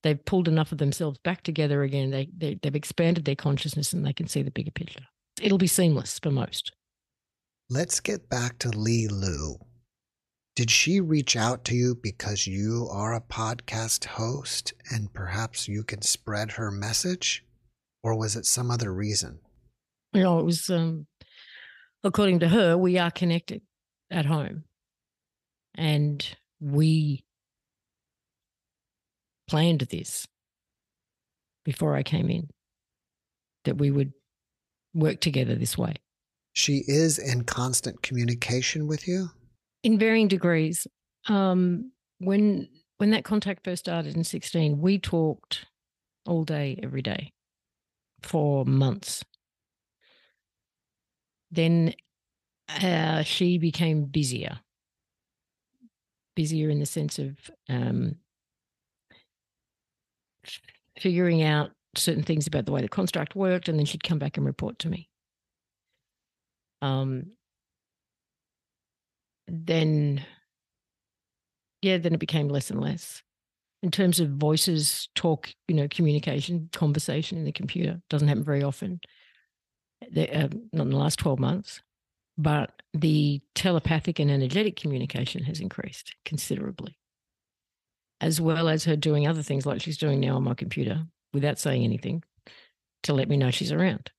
[0.06, 2.12] they've pulled enough of themselves back together again.
[2.12, 5.04] They, they they've expanded their consciousness and they can see the bigger picture.
[5.42, 6.72] It'll be seamless for most.
[7.70, 9.56] Let's get back to Leeloo.
[10.56, 15.84] Did she reach out to you because you are a podcast host and perhaps you
[15.84, 17.44] can spread her message?
[18.04, 19.40] Or was it some other reason?
[20.14, 21.08] You know, it was, um,
[22.06, 23.64] according to her, we are connected
[24.10, 24.64] at home.
[25.78, 26.26] And
[26.62, 27.26] we
[29.50, 30.26] planned this
[31.66, 32.48] before I came in
[33.66, 34.14] that we would
[34.94, 35.96] work together this way.
[36.54, 39.32] She is in constant communication with you?
[39.86, 40.88] In varying degrees.
[41.30, 42.68] Um, when
[42.98, 45.68] when that contact first started in 16, we talked
[46.26, 47.34] all day, every day
[48.24, 49.24] for months.
[51.52, 51.94] Then
[52.68, 54.60] uh, she became busier,
[56.36, 57.38] busier in the sense of
[57.70, 58.16] um,
[60.98, 64.36] figuring out certain things about the way the construct worked, and then she'd come back
[64.36, 65.10] and report to me.
[66.82, 67.35] Um,
[69.48, 70.26] then,
[71.82, 73.22] yeah, then it became less and less.
[73.84, 78.64] In terms of voices, talk, you know, communication, conversation in the computer doesn't happen very
[78.64, 79.00] often.
[80.12, 81.82] The, uh, not in the last 12 months,
[82.38, 86.98] but the telepathic and energetic communication has increased considerably
[88.22, 91.60] as well as her doing other things like she's doing now on my computer without
[91.60, 92.24] saying anything
[93.04, 94.10] to let me know she's around.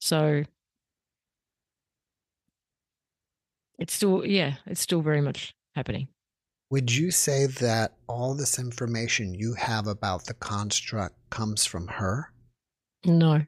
[0.00, 0.44] So
[3.78, 6.08] it's still, yeah, it's still very much happening.
[6.70, 12.32] Would you say that all this information you have about the construct comes from her?
[13.06, 13.40] No.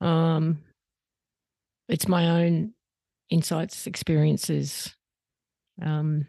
[0.00, 0.58] Um,
[1.88, 2.74] it's my own
[3.30, 4.94] insights, experiences,
[5.80, 6.26] um,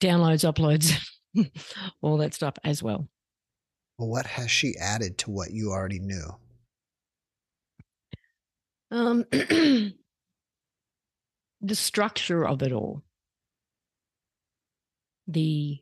[0.00, 0.98] downloads, uploads,
[2.02, 3.08] all that stuff as well.
[3.98, 6.34] Well, what has she added to what you already knew?
[8.92, 9.94] Um, the
[11.72, 13.02] structure of it all.
[15.26, 15.80] The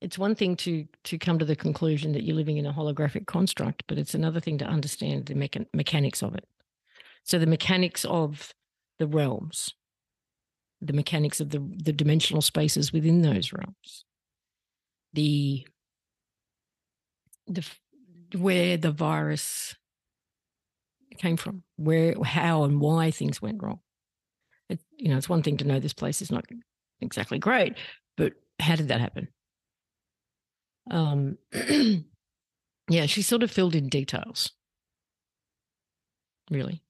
[0.00, 3.26] it's one thing to to come to the conclusion that you're living in a holographic
[3.26, 6.46] construct, but it's another thing to understand the mecha- mechanics of it.
[7.24, 8.54] So the mechanics of
[9.00, 9.74] the realms,
[10.80, 14.04] the mechanics of the, the dimensional spaces within those realms,
[15.14, 15.66] the
[17.48, 17.66] the
[18.36, 19.74] where the virus
[21.18, 23.80] came from, where, how, and why things went wrong.
[24.68, 26.44] It, you know, it's one thing to know this place is not
[27.00, 27.74] exactly great,
[28.16, 29.28] but how did that happen?
[30.90, 31.38] Um,
[32.88, 34.52] yeah, she sort of filled in details,
[36.50, 36.82] really.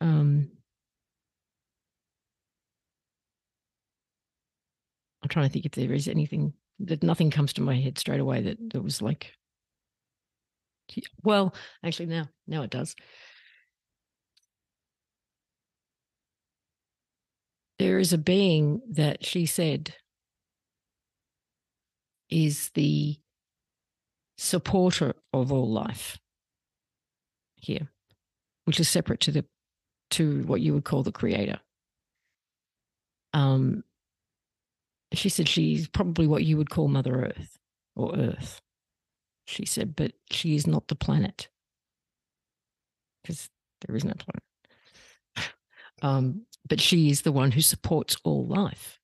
[0.00, 0.50] Um,
[5.22, 8.20] I'm trying to think if there is anything that nothing comes to my head straight
[8.20, 9.32] away that, that was like,
[11.22, 12.94] well, actually now, now it does.
[17.78, 19.94] There is a being that she said
[22.30, 23.16] is the
[24.38, 26.18] supporter of all life
[27.56, 27.88] here,
[28.64, 29.44] which is separate to the
[30.08, 31.60] to what you would call the creator.
[33.34, 33.84] Um,
[35.12, 37.58] she said she's probably what you would call Mother Earth
[37.94, 38.60] or Earth.
[39.46, 41.48] She said, but she is not the planet
[43.22, 43.48] because
[43.86, 45.52] there is no planet.
[46.02, 48.98] um, but she is the one who supports all life.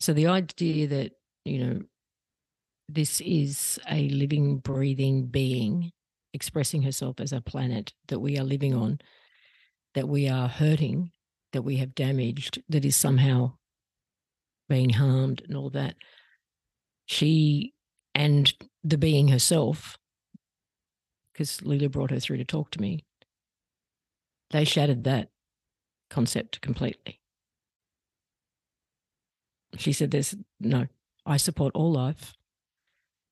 [0.00, 1.12] So the idea that,
[1.44, 1.80] you know,
[2.88, 5.92] this is a living, breathing being
[6.32, 8.98] expressing herself as a planet that we are living on,
[9.94, 11.10] that we are hurting
[11.52, 13.52] that we have damaged that is somehow
[14.68, 15.94] being harmed and all that.
[17.08, 17.72] She
[18.14, 18.52] and
[18.84, 19.96] the being herself,
[21.32, 23.04] because Lila brought her through to talk to me,
[24.50, 25.30] they shattered that
[26.10, 27.20] concept completely.
[29.78, 30.86] She said, "There's no.
[31.24, 32.34] I support all life,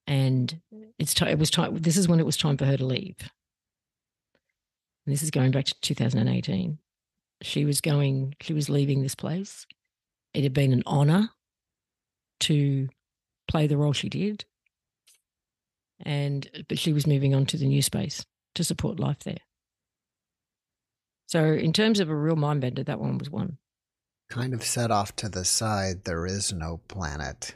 [0.07, 0.59] and
[0.99, 1.29] it's time.
[1.29, 1.77] It was time.
[1.77, 3.17] This is when it was time for her to leave.
[5.05, 6.79] And this is going back to 2018.
[7.43, 8.37] She was going.
[8.41, 9.67] She was leaving this place.
[10.33, 11.31] It had been an honor
[12.41, 12.89] to
[13.49, 14.45] play the role she did,
[16.01, 18.25] and uh, but she was moving on to the new space
[18.55, 19.39] to support life there.
[21.27, 23.59] So, in terms of a real mind bender, that one was one.
[24.31, 27.55] Kind of set off to the side, there is no planet.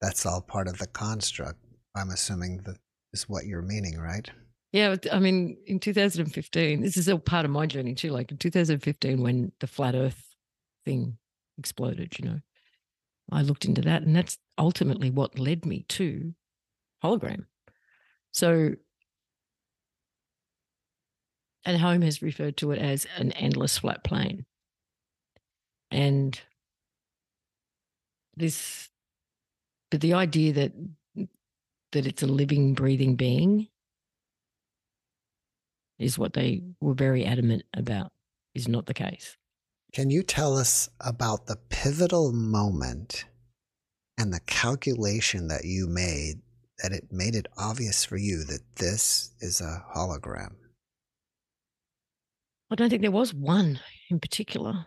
[0.00, 1.58] That's all part of the construct.
[1.96, 2.76] I'm assuming that
[3.12, 4.28] is what you're meaning, right?
[4.72, 8.10] Yeah, I mean, in 2015, this is all part of my journey too.
[8.10, 10.34] Like in 2015, when the flat Earth
[10.84, 11.16] thing
[11.56, 12.40] exploded, you know,
[13.30, 16.34] I looked into that, and that's ultimately what led me to
[17.02, 17.46] hologram.
[18.32, 18.74] So
[21.64, 24.44] and home has referred to it as an endless flat plane.
[25.90, 26.38] And
[28.36, 28.88] this,
[29.90, 30.72] but the idea that
[31.92, 33.68] that it's a living, breathing being
[35.98, 38.10] is what they were very adamant about
[38.52, 39.36] is not the case.
[39.94, 43.26] Can you tell us about the pivotal moment
[44.18, 46.40] and the calculation that you made
[46.82, 50.56] that it made it obvious for you that this is a hologram?
[52.72, 53.78] I don't think there was one
[54.10, 54.86] in particular.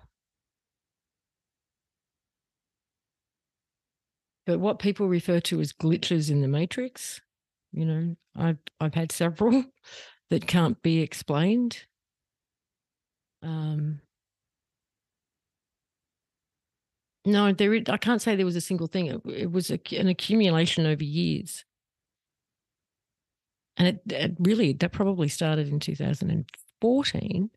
[4.45, 7.21] But what people refer to as glitches in the matrix,
[7.71, 9.63] you know, I've I've had several
[10.29, 11.85] that can't be explained.
[13.41, 14.01] Um,
[17.27, 17.73] no, there.
[17.89, 19.07] I can't say there was a single thing.
[19.07, 21.65] It, it was a, an accumulation over years,
[23.75, 27.49] and it, it really that probably started in 2014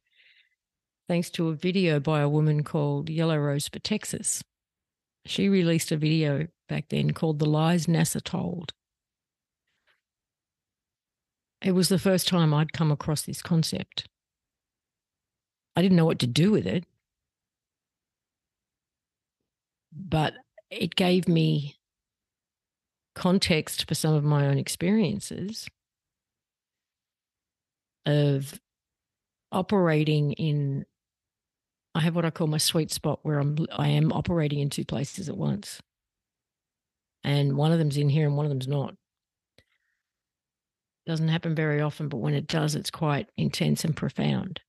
[1.09, 4.43] thanks to a video by a woman called Yellow Rose for Texas.
[5.25, 8.73] She released a video back then called The Lies NASA Told.
[11.63, 14.07] It was the first time I'd come across this concept.
[15.77, 16.85] I didn't know what to do with it,
[19.93, 20.35] but
[20.71, 21.77] it gave me
[23.15, 25.69] context for some of my own experiences
[28.07, 28.59] of
[29.53, 30.87] operating in
[31.95, 34.85] I have what I call my sweet spot where I'm I am operating in two
[34.85, 35.81] places at once.
[37.25, 38.95] And one of them's in here and one of them's not.
[41.07, 44.61] Doesn't happen very often, but when it does, it's quite intense and profound.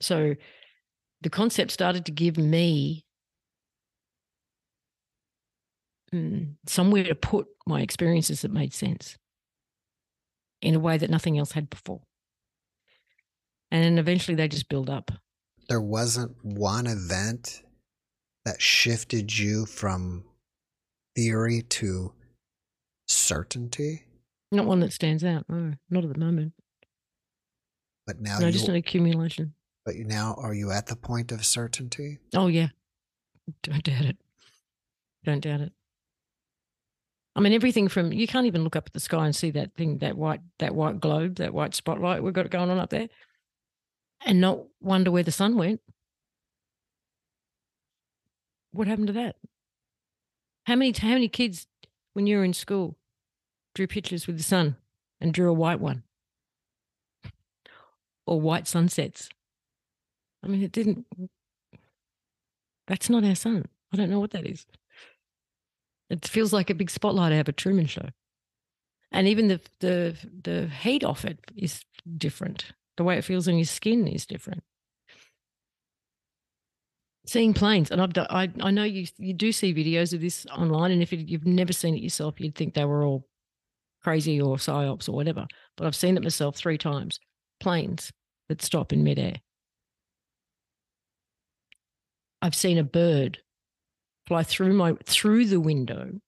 [0.00, 0.34] So
[1.20, 3.04] the concept started to give me
[6.12, 9.16] mm, somewhere to put my experiences that made sense
[10.60, 12.00] in a way that nothing else had before.
[13.70, 15.12] And then eventually they just build up
[15.68, 17.62] there wasn't one event
[18.44, 20.24] that shifted you from
[21.14, 22.12] theory to
[23.06, 24.04] certainty?
[24.50, 25.44] Not one that stands out.
[25.48, 26.54] No, not at the moment.
[28.06, 29.52] But now, no, just an accumulation.
[29.84, 32.18] But now, are you at the point of certainty?
[32.34, 32.68] Oh yeah,
[33.62, 34.16] don't doubt it.
[35.24, 35.72] Don't doubt it.
[37.38, 39.72] I mean, everything from you can't even look up at the sky and see that
[39.76, 43.08] thing, that white, that white globe, that white spotlight we've got going on up there
[44.26, 45.80] and not wonder where the sun went.
[48.72, 49.36] What happened to that?
[50.66, 51.68] How many how many kids
[52.12, 52.96] when you were in school
[53.72, 54.74] drew pictures with the sun
[55.20, 56.02] and drew a white one?
[58.26, 59.28] Or white sunsets?
[60.42, 61.06] I mean it didn't
[62.88, 63.66] that's not our sun.
[63.92, 64.66] I don't know what that is.
[66.10, 68.08] It feels like a big spotlight out of a Truman show.
[69.12, 71.82] And even the the the heat off it is
[72.16, 74.62] different the way it feels on your skin is different.
[77.26, 80.90] Seeing planes, and I've I I know you you do see videos of this online,
[80.90, 83.26] and if you've never seen it yourself, you'd think they were all
[84.02, 85.46] crazy or psyops or whatever.
[85.76, 87.20] But I've seen it myself three times.
[87.60, 88.12] Planes
[88.48, 89.36] that stop in midair.
[92.42, 93.38] I've seen a bird
[94.28, 96.20] fly through my through the window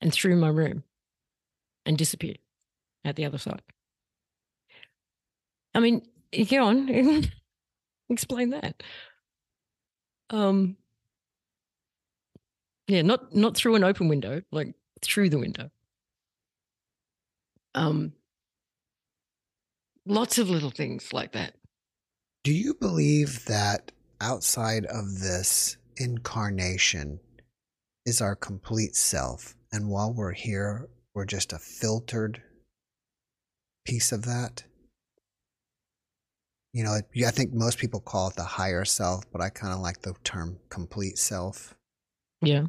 [0.00, 0.82] and through my room
[1.84, 2.36] and disappear
[3.04, 3.60] at the other side.
[5.74, 6.00] I mean,
[6.48, 7.24] go on,
[8.08, 8.82] explain that.
[10.30, 10.78] Um,
[12.88, 15.70] yeah, not not through an open window, like through the window.
[17.74, 18.14] Um,
[20.06, 21.56] lots of little things like that.
[22.42, 23.92] Do you believe that
[24.24, 27.20] outside of this incarnation,
[28.06, 29.54] is our complete self.
[29.70, 32.42] And while we're here, we're just a filtered
[33.84, 34.64] piece of that.
[36.72, 39.80] You know, I think most people call it the higher self, but I kind of
[39.80, 41.74] like the term complete self.
[42.40, 42.64] Yeah.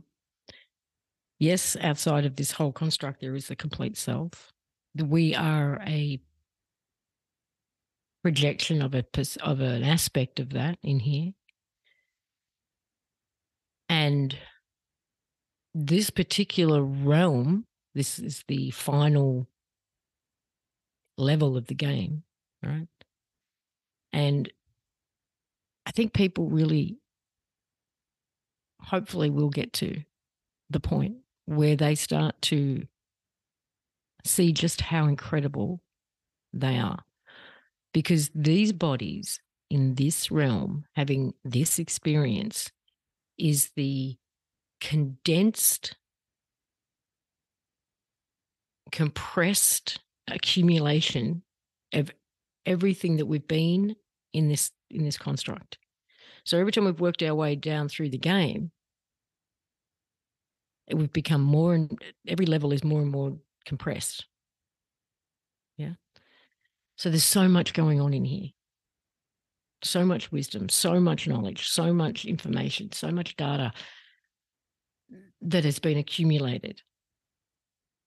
[1.40, 4.52] Yes, outside of this whole construct, there is the complete self.
[4.96, 6.20] We are a
[8.24, 9.06] projection of a
[9.42, 11.34] of an aspect of that in here,
[13.90, 14.38] and
[15.74, 19.48] this particular realm, this is the final
[21.18, 22.24] level of the game,
[22.64, 22.88] right?
[24.14, 24.52] And
[25.86, 26.98] I think people really,
[28.82, 30.02] hopefully, will get to
[30.70, 32.88] the point where they start to
[34.24, 35.82] see just how incredible
[36.54, 37.04] they are.
[37.94, 42.72] Because these bodies in this realm, having this experience,
[43.38, 44.18] is the
[44.82, 45.96] condensed,
[48.92, 51.44] compressed accumulation
[51.94, 52.12] of
[52.66, 53.96] everything that we've been
[54.34, 55.78] in this in this construct.
[56.44, 58.72] So every time we've worked our way down through the game,
[60.94, 64.26] we've become more and every level is more and more compressed.
[65.78, 65.94] Yeah.
[66.98, 68.50] So there's so much going on in here.
[69.84, 73.72] So much wisdom, so much knowledge, so much information, so much data
[75.42, 76.82] that has been accumulated.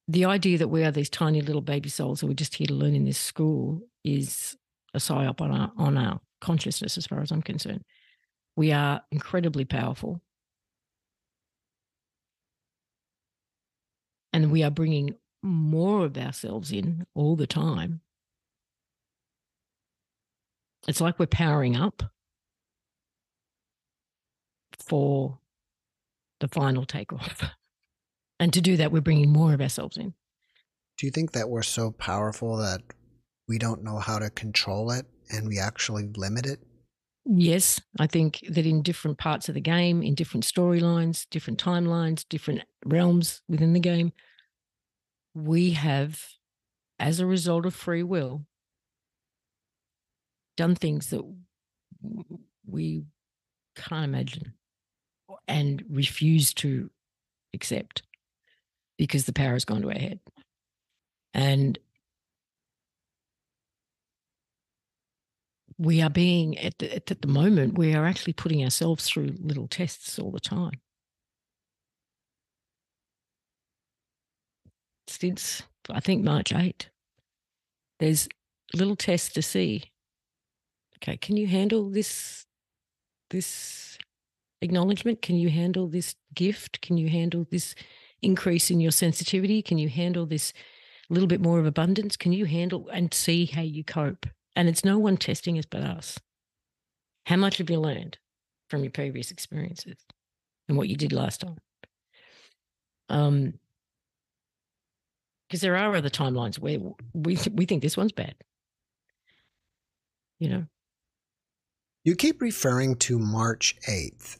[0.09, 2.75] The idea that we are these tiny little baby souls that we're just here to
[2.75, 4.57] learn in this school is
[4.95, 7.85] a psyop on our on our consciousness, as far as I'm concerned.
[8.57, 10.21] We are incredibly powerful.
[14.33, 18.01] And we are bringing more of ourselves in all the time.
[20.87, 22.03] It's like we're powering up
[24.79, 25.39] for
[26.41, 27.45] the final takeoff.
[28.41, 30.15] And to do that, we're bringing more of ourselves in.
[30.97, 32.83] Do you think that we're so powerful that
[33.49, 36.61] we don't know how to control it and we actually limit it?
[37.25, 42.25] Yes, I think that in different parts of the game, in different storylines, different timelines,
[42.29, 44.13] different realms within the game,
[45.35, 46.23] we have,
[46.99, 48.47] as a result of free will,
[50.59, 51.23] done things that
[52.67, 53.05] we
[53.77, 54.53] can't imagine
[55.47, 56.91] and refuse to
[57.55, 58.03] accept
[58.99, 60.19] because the power has gone to our head.
[61.33, 61.79] And
[65.79, 69.69] we are being at the, at the moment we are actually putting ourselves through little
[69.69, 70.81] tests all the time
[75.07, 76.91] since i think march 8
[78.01, 78.29] there's
[78.75, 79.85] little tests to see
[81.01, 82.47] okay can you handle this
[83.31, 83.99] this
[84.61, 87.75] acknowledgement can you handle this gift can you handle this
[88.23, 90.53] increase in your sensitivity can you handle this
[91.11, 94.27] little bit more of abundance can you handle and see how you cope
[94.59, 96.19] and it's no one testing us but us.
[97.27, 98.19] How much have you learned
[98.69, 100.05] from your previous experiences
[100.69, 101.59] and what you did last time?
[103.09, 103.55] Um,
[105.47, 106.81] because there are other timelines where
[107.15, 108.35] we we think this one's bad.
[110.41, 110.67] You know.
[112.09, 114.39] You keep referring to March 8th.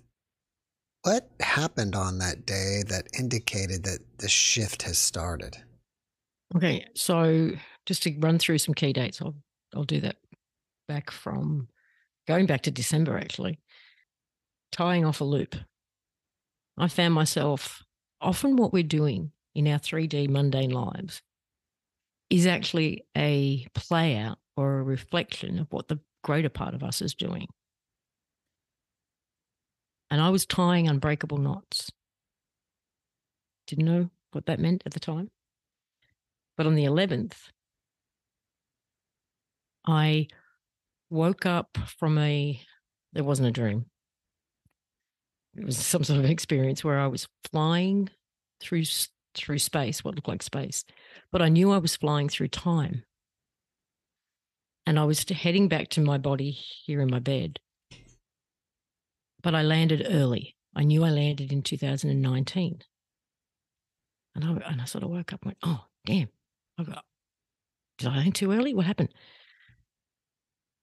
[1.03, 5.55] What happened on that day that indicated that the shift has started?
[6.57, 7.51] Okay, so
[7.85, 9.35] just to run through some key dates, I'll
[9.77, 10.17] I'll do that
[10.89, 11.69] back from
[12.27, 13.61] going back to December actually,
[14.73, 15.55] tying off a loop.
[16.79, 17.83] I found myself
[18.19, 21.21] often what we're doing in our 3D mundane lives
[22.31, 27.03] is actually a play out or a reflection of what the greater part of us
[27.03, 27.47] is doing.
[30.11, 31.91] And I was tying unbreakable knots.
[33.67, 35.31] Didn't know what that meant at the time.
[36.57, 37.37] But on the 11th,
[39.87, 40.29] I
[41.11, 42.61] woke up from a,
[43.15, 43.87] it wasn't a dream.
[45.57, 48.09] It was some sort of experience where I was flying
[48.61, 48.85] through
[49.35, 50.85] through space, what looked like space,
[51.31, 53.05] but I knew I was flying through time.
[54.87, 57.61] And I was heading back to my body here in my bed.
[59.43, 60.57] But I landed early.
[60.75, 62.83] I knew I landed in 2019.
[64.35, 66.29] And I, and I sort of woke up and went, oh, damn.
[66.79, 67.05] I got,
[67.99, 68.75] did I land too early?
[68.75, 69.13] What happened?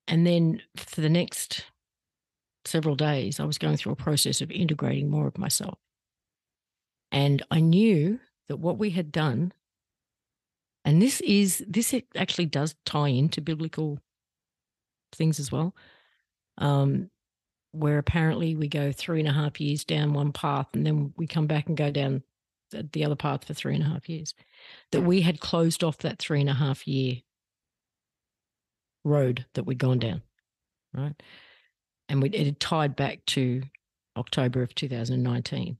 [0.08, 1.66] And then for the next
[2.66, 5.80] several days, I was going through a process of integrating more of myself.
[7.12, 9.54] And I knew that what we had done,
[10.84, 14.00] and this is, this actually does tie into biblical
[15.14, 15.74] things as well.
[16.58, 17.10] Um,
[17.76, 21.28] where apparently we go three and a half years down one path and then we
[21.28, 22.24] come back and go down
[22.72, 24.34] the other path for three and a half years,
[24.92, 27.18] that we had closed off that three and a half year
[29.04, 30.22] road that we'd gone down,
[30.94, 31.22] right?
[32.10, 33.64] And we it had tied back to
[34.18, 35.78] October of 2019.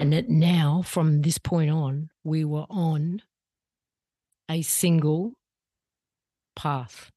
[0.00, 3.22] And that now, from this point on, we were on
[4.48, 5.32] a single
[6.54, 7.10] path.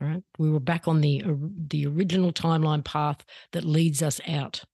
[0.00, 1.22] Right, we were back on the
[1.68, 3.22] the original timeline path
[3.52, 4.64] that leads us out.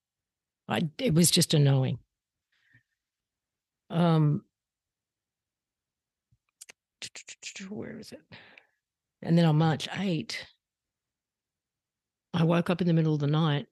[0.68, 1.98] I, it was just a knowing.
[3.90, 4.42] Um,
[7.68, 8.20] where is it?
[9.22, 10.46] And then on March 8,
[12.34, 13.66] I woke up in the middle of the night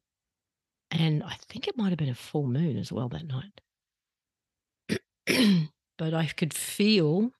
[0.91, 3.61] and I think it might have been a full moon as well that night.
[5.99, 7.31] but I could feel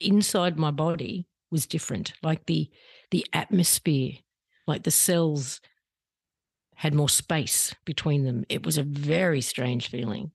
[0.00, 2.68] inside my body was different, like the
[3.10, 4.14] the atmosphere,
[4.66, 5.60] like the cells
[6.74, 8.44] had more space between them.
[8.48, 10.32] It was a very strange feeling.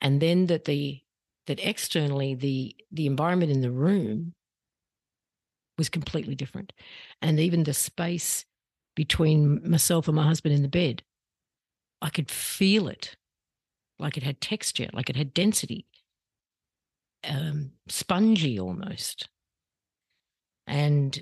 [0.00, 1.00] And then that the
[1.48, 4.34] that externally the the environment in the room
[5.76, 6.72] was completely different.
[7.20, 8.46] And even the space
[8.94, 11.02] between myself and my husband in the bed,
[12.00, 13.16] I could feel it
[13.98, 15.86] like it had texture, like it had density,
[17.24, 19.28] um, spongy almost.
[20.70, 21.20] And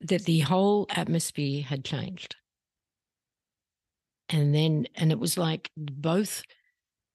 [0.00, 2.34] that the whole atmosphere had changed.
[4.28, 6.42] And then, and it was like both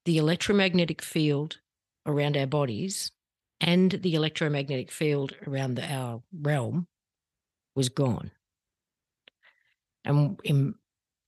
[0.05, 1.57] the electromagnetic field
[2.05, 3.11] around our bodies
[3.59, 6.88] and the electromagnetic field around the, our realm
[7.76, 8.32] was gone.
[10.05, 10.38] And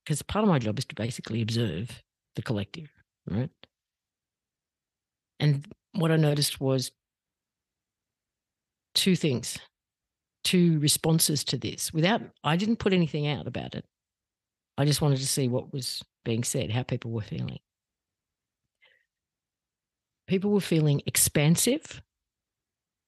[0.04, 2.02] because part of my job is to basically observe
[2.36, 2.90] the collective,
[3.26, 3.50] right?
[5.38, 6.90] And what I noticed was
[8.96, 9.58] two things,
[10.42, 13.84] two responses to this without, I didn't put anything out about it.
[14.76, 17.58] I just wanted to see what was being said, how people were feeling.
[20.26, 22.02] People were feeling expansive,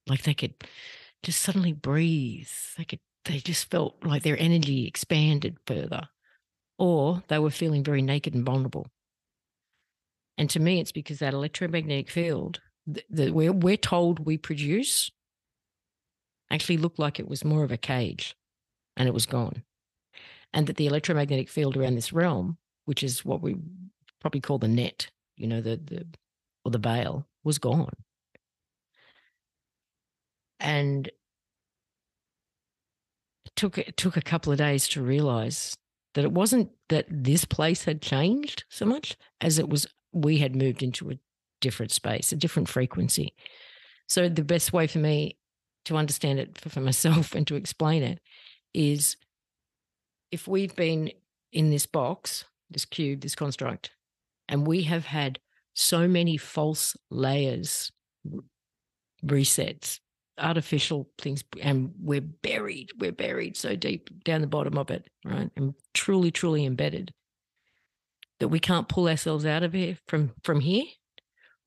[0.06, 0.54] like they could
[1.24, 2.48] just suddenly breathe.
[2.76, 6.08] They could, they just felt like their energy expanded further,
[6.78, 8.86] or they were feeling very naked and vulnerable.
[10.38, 12.60] And to me, it's because that electromagnetic field
[13.10, 15.10] that we're, we're told we produce
[16.50, 18.36] actually looked like it was more of a cage
[18.96, 19.62] and it was gone
[20.52, 23.56] and that the electromagnetic field around this realm, which is what we
[24.20, 26.06] probably call the net, you know, the the
[26.64, 27.92] or the veil, was gone.
[30.60, 31.14] And it
[33.56, 35.76] took it took a couple of days to realize
[36.14, 40.56] that it wasn't that this place had changed so much as it was we had
[40.56, 41.18] moved into a
[41.60, 43.34] different space, a different frequency.
[44.08, 45.36] So the best way for me
[45.88, 48.20] to understand it for, for myself and to explain it
[48.72, 49.16] is
[50.30, 51.10] if we've been
[51.52, 53.90] in this box, this cube, this construct,
[54.48, 55.38] and we have had
[55.74, 57.90] so many false layers,
[59.24, 60.00] resets,
[60.38, 65.50] artificial things, and we're buried, we're buried so deep down the bottom of it, right?
[65.56, 67.12] And truly, truly embedded
[68.40, 70.84] that we can't pull ourselves out of here from from here.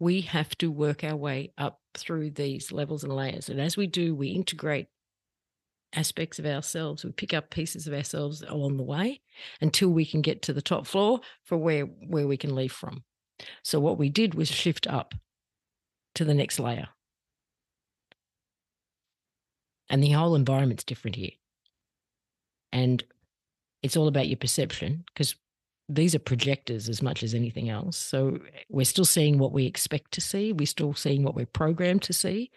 [0.01, 3.49] We have to work our way up through these levels and layers.
[3.49, 4.87] And as we do, we integrate
[5.93, 7.05] aspects of ourselves.
[7.05, 9.21] We pick up pieces of ourselves along the way
[9.61, 13.03] until we can get to the top floor for where where we can leave from.
[13.61, 15.13] So what we did was shift up
[16.15, 16.87] to the next layer.
[19.87, 21.33] And the whole environment's different here.
[22.71, 23.03] And
[23.83, 25.35] it's all about your perception because
[25.89, 27.97] these are projectors as much as anything else.
[27.97, 30.53] So we're still seeing what we expect to see.
[30.53, 32.51] We're still seeing what we're programmed to see.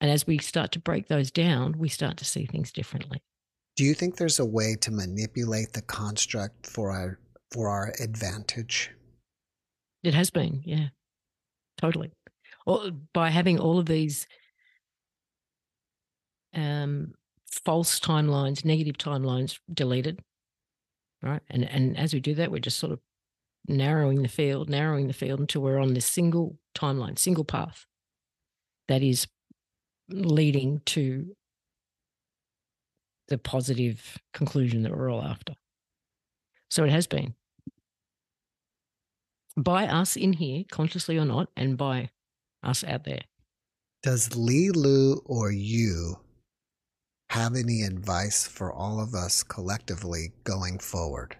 [0.00, 3.22] And as we start to break those down, we start to see things differently.
[3.76, 7.18] Do you think there's a way to manipulate the construct for our
[7.52, 8.90] for our advantage?
[10.02, 10.88] It has been, yeah.
[11.78, 12.10] Totally.
[12.66, 14.26] Or by having all of these
[16.54, 17.12] um,
[17.64, 20.20] false timelines, negative timelines deleted,
[21.22, 21.42] right?
[21.50, 23.00] And and as we do that, we're just sort of
[23.68, 27.86] narrowing the field, narrowing the field until we're on this single timeline, single path
[28.88, 29.26] that is
[30.08, 31.36] leading to
[33.28, 35.54] the positive conclusion that we're all after.
[36.68, 37.34] So it has been.
[39.56, 42.10] By us in here, consciously or not, and by
[42.62, 43.22] us out there.
[44.02, 46.16] Does Leeloo or you
[47.30, 51.36] have any advice for all of us collectively going forward?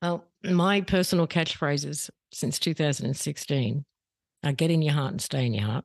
[0.00, 3.84] Well, my personal catchphrases since 2016
[4.44, 5.84] are get in your heart and stay in your heart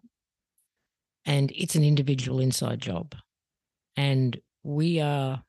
[1.26, 3.16] and it's an individual inside job.
[3.96, 5.42] And we are,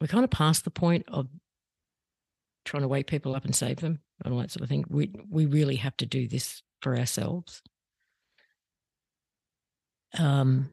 [0.00, 1.28] we're kind of past the point of
[2.64, 4.84] trying to wake people up and save them and all that sort of thing.
[4.88, 7.60] We, we really have to do this for ourselves.
[10.18, 10.70] Um,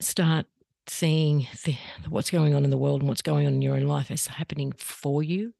[0.00, 0.46] start
[0.86, 1.76] seeing the,
[2.08, 4.26] what's going on in the world and what's going on in your own life as
[4.26, 5.52] happening for you,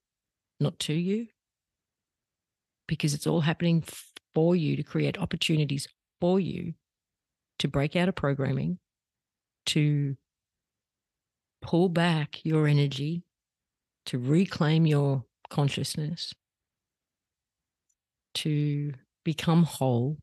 [0.59, 1.29] not to you,
[2.89, 3.85] because it's all happening
[4.35, 5.87] for you to create opportunities
[6.21, 6.75] for you
[7.59, 8.79] to break out of programming,
[9.67, 10.17] to
[11.63, 13.23] pull back your energy,
[14.07, 16.35] to reclaim your consciousness,
[18.35, 18.95] to
[19.25, 20.17] become whole.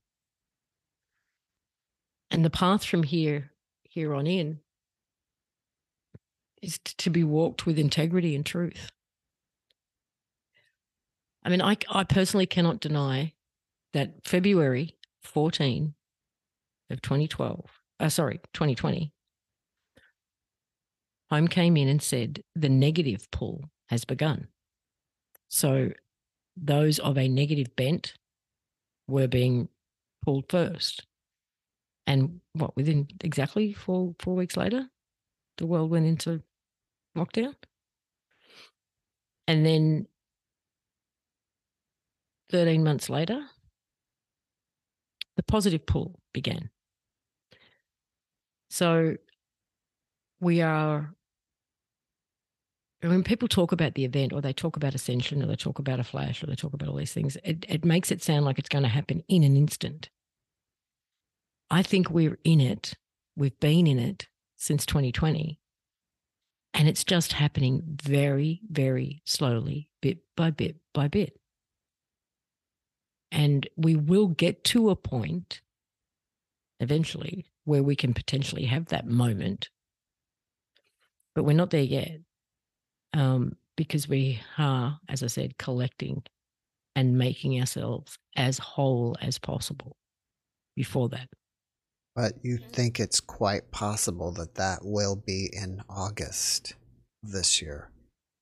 [2.29, 3.51] And the path from here
[3.83, 4.59] here on in
[6.61, 8.89] is to be walked with integrity and truth.
[11.43, 13.33] I mean, I, I personally cannot deny
[13.93, 15.93] that February 14
[16.89, 17.65] of 2012,
[17.99, 19.11] uh, sorry, 2020,
[21.29, 24.47] Home came in and said the negative pull has begun.
[25.49, 25.91] So
[26.55, 28.13] those of a negative bent
[29.07, 29.69] were being
[30.23, 31.05] pulled first.
[32.07, 34.89] And what, within exactly four, four weeks later,
[35.57, 36.41] the world went into
[37.15, 37.53] lockdown.
[39.47, 40.07] And then
[42.49, 43.41] 13 months later,
[45.35, 46.69] the positive pull began.
[48.69, 49.17] So
[50.39, 51.13] we are,
[53.01, 55.99] when people talk about the event or they talk about ascension or they talk about
[55.99, 58.59] a flash or they talk about all these things, it, it makes it sound like
[58.59, 60.09] it's going to happen in an instant.
[61.69, 62.93] I think we're in it.
[63.35, 65.59] We've been in it since 2020.
[66.73, 71.39] And it's just happening very, very slowly, bit by bit by bit.
[73.31, 75.61] And we will get to a point
[76.79, 79.69] eventually where we can potentially have that moment.
[81.35, 82.19] But we're not there yet
[83.13, 86.23] um, because we are, as I said, collecting
[86.95, 89.97] and making ourselves as whole as possible
[90.75, 91.27] before that.
[92.17, 96.73] But you think it's quite possible that that will be in August
[97.21, 97.91] this year?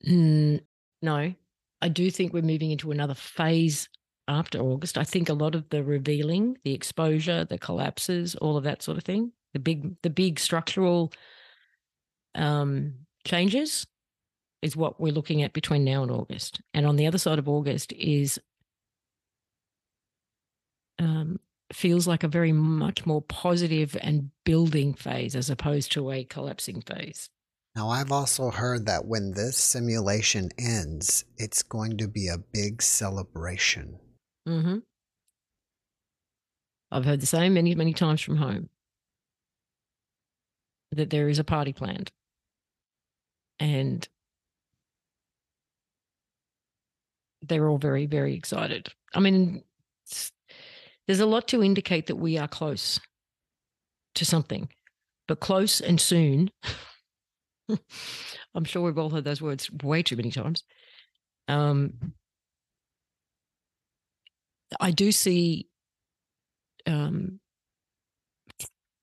[0.08, 0.62] Mm,
[1.02, 1.34] no,
[1.82, 3.90] I do think we're moving into another phase
[4.30, 4.98] after August.
[4.98, 8.98] I think a lot of the revealing, the exposure, the collapses, all of that sort
[8.98, 11.12] of thing, the big, the big structural
[12.34, 12.94] um,
[13.26, 13.86] changes
[14.62, 16.62] is what we're looking at between now and August.
[16.74, 18.40] And on the other side of August is
[20.98, 21.42] um,
[21.74, 26.82] feels like a very much more positive and building phase as opposed to a collapsing
[26.82, 27.30] phase.
[27.76, 32.82] Now, I've also heard that when this simulation ends, it's going to be a big
[32.82, 34.00] celebration.
[34.48, 34.78] Mm-hmm.
[36.92, 38.70] I've heard the same many, many times from home
[40.94, 42.12] that there is a party planned.
[43.60, 44.08] And
[47.42, 48.88] they're all very, very excited.
[49.14, 49.65] I mean,
[51.08, 53.00] there's a lot to indicate that we are close
[54.16, 54.70] to something,
[55.28, 56.52] but close and soon.
[58.56, 60.64] I'm sure we've all heard those words way too many times.
[61.48, 62.14] Um,
[64.80, 65.68] I do see
[66.86, 67.40] um,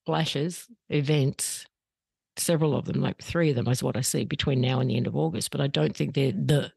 [0.06, 1.66] flashes, events,
[2.36, 4.96] several of them, like three of them is what I see between now and the
[4.96, 6.72] end of August, but I don't think they're the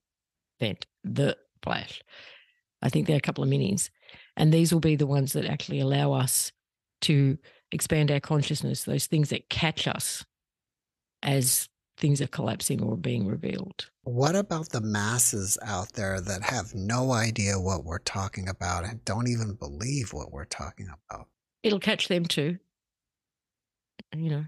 [0.59, 2.01] event, the flash.
[2.81, 3.89] I think they're a couple of minis.
[4.37, 6.51] And these will be the ones that actually allow us
[7.01, 7.37] to
[7.71, 10.25] expand our consciousness, those things that catch us
[11.23, 13.89] as things are collapsing or being revealed.
[14.03, 19.03] What about the masses out there that have no idea what we're talking about and
[19.05, 21.27] don't even believe what we're talking about?
[21.63, 22.59] It'll catch them too,
[24.15, 24.45] you know,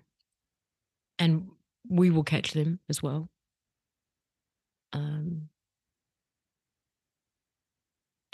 [1.18, 1.48] and
[1.90, 3.30] we will catch them as well.
[4.94, 5.50] Um,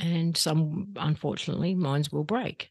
[0.03, 2.69] and some, unfortunately, minds will break.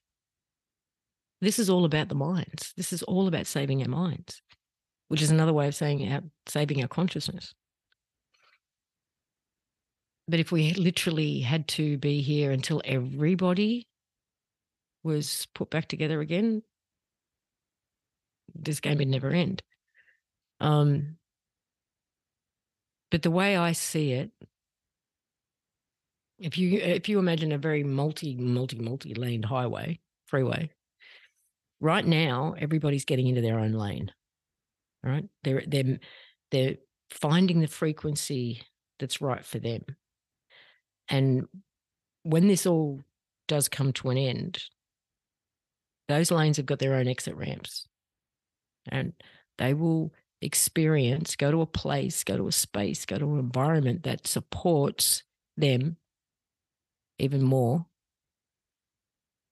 [1.41, 2.72] This is all about the minds.
[2.76, 4.43] This is all about saving our minds,
[5.09, 7.55] which is another way of saying our, saving our consciousness.
[10.28, 13.89] But if we literally had to be here until everybody
[15.03, 16.62] was put back together again,
[18.55, 19.62] this game would never end.
[20.61, 21.16] Um,
[23.11, 24.30] but the way I see it,
[26.39, 30.70] if you if you imagine a very multi multi multi lane highway freeway,
[31.80, 34.12] right now everybody's getting into their own lane.
[35.03, 35.24] Right?
[35.45, 35.99] They're they're
[36.51, 36.76] they're
[37.11, 38.62] finding the frequency
[38.99, 39.83] that's right for them.
[41.09, 41.47] And
[42.22, 43.03] when this all
[43.49, 44.62] does come to an end,
[46.09, 47.87] those lanes have got their own exit ramps.
[48.89, 49.12] And
[49.59, 54.05] they will experience, go to a place, go to a space, go to an environment
[54.05, 55.22] that supports
[55.57, 55.97] them
[57.22, 57.86] even more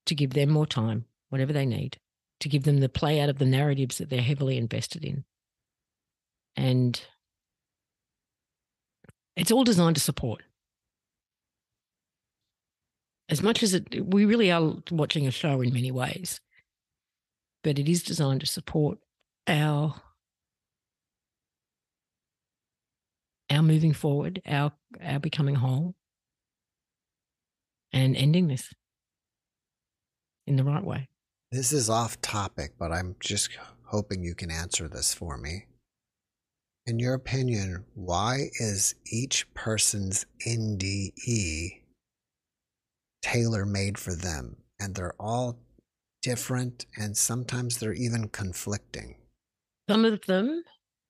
[0.06, 1.98] to give them more time, whatever they need,
[2.40, 5.24] to give them the play out of the narratives that they're heavily invested in.
[6.56, 7.00] And
[9.36, 10.42] it's all designed to support.
[13.28, 16.40] As much as it, we really are watching a show in many ways,
[17.62, 18.98] but it is designed to support
[19.46, 19.94] our
[23.48, 24.72] our moving forward, our
[25.04, 25.94] our becoming whole,
[27.92, 28.72] and ending this
[30.46, 31.08] in the right way.
[31.52, 33.50] This is off topic, but I'm just
[33.86, 35.66] hoping you can answer this for me.
[36.86, 41.82] In your opinion, why is each person's NDE
[43.22, 44.56] tailor made for them?
[44.78, 45.58] And they're all
[46.22, 49.16] different, and sometimes they're even conflicting.
[49.88, 50.62] Some of them,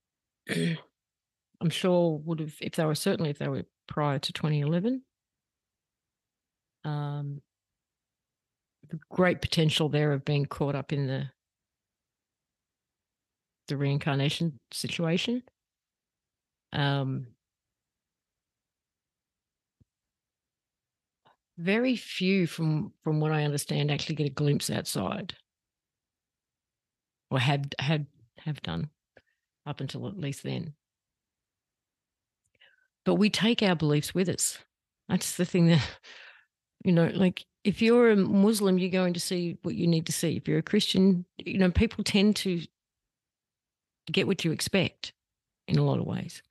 [0.51, 5.03] I'm sure, would have, if they were certainly if they were prior to 2011,
[6.85, 7.43] um,
[8.89, 11.31] the great potential there of being caught up in the
[13.69, 15.43] the reincarnation situation.
[16.73, 17.29] Um,
[21.57, 25.35] very few, from from what I understand, actually get a glimpse outside,
[27.31, 28.07] or have had
[28.39, 28.91] have done
[29.67, 30.75] up until at least then.
[33.05, 34.59] But we take our beliefs with us.
[35.09, 35.83] That's the thing that
[36.85, 40.13] you know, like if you're a Muslim, you're going to see what you need to
[40.13, 40.37] see.
[40.37, 42.63] If you're a Christian, you know, people tend to
[44.11, 45.13] get what you expect
[45.69, 46.43] in a lot of ways.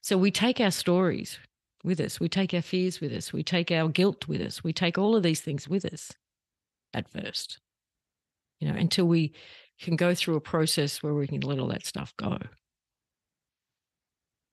[0.00, 1.38] So we take our stories
[1.84, 4.72] with us, we take our fears with us, we take our guilt with us, we
[4.72, 6.12] take all of these things with us
[6.94, 7.60] at first,
[8.58, 9.32] you know, until we
[9.80, 12.38] can go through a process where we can let all that stuff go.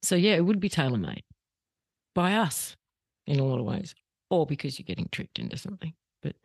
[0.04, 1.24] So, yeah, it would be tailor made
[2.14, 2.76] by us
[3.26, 3.96] in a lot of ways
[4.36, 5.94] or because you're getting tricked into something.
[6.22, 6.36] But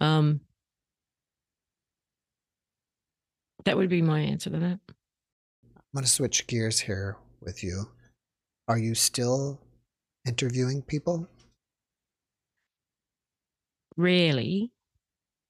[0.00, 0.40] um,
[3.64, 4.78] that would be my answer to that.
[4.88, 7.88] I'm going to switch gears here with you.
[8.68, 9.60] Are you still
[10.26, 11.28] interviewing people?
[13.96, 14.72] Rarely,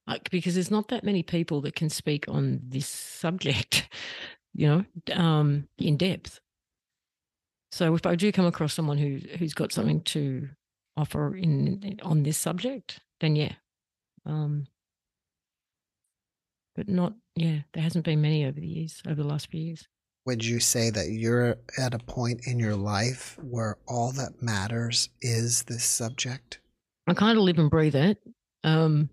[0.07, 3.89] like, because there's not that many people that can speak on this subject,
[4.55, 4.85] you know,
[5.15, 6.41] um, in depth.
[7.73, 10.49] So if I do come across someone who who's got something to
[10.97, 13.53] offer in on this subject, then yeah.
[14.27, 14.67] Um,
[16.75, 19.87] but not yeah, there hasn't been many over the years, over the last few years.
[20.27, 25.11] Would you say that you're at a point in your life where all that matters
[25.21, 26.61] is this subject?
[27.07, 28.19] I kind of live and breathe it.
[28.63, 29.11] Um,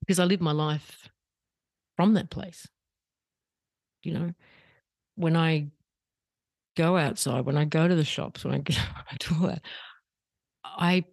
[0.00, 1.08] because I live my life
[1.96, 2.68] from that place.
[4.02, 4.34] You know,
[5.16, 5.68] when I
[6.76, 8.78] go outside, when I go to the shops, when I get
[9.20, 9.62] to that,
[10.64, 11.04] I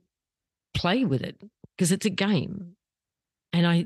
[0.74, 1.42] play with it
[1.76, 2.76] because it's a game,
[3.52, 3.86] and I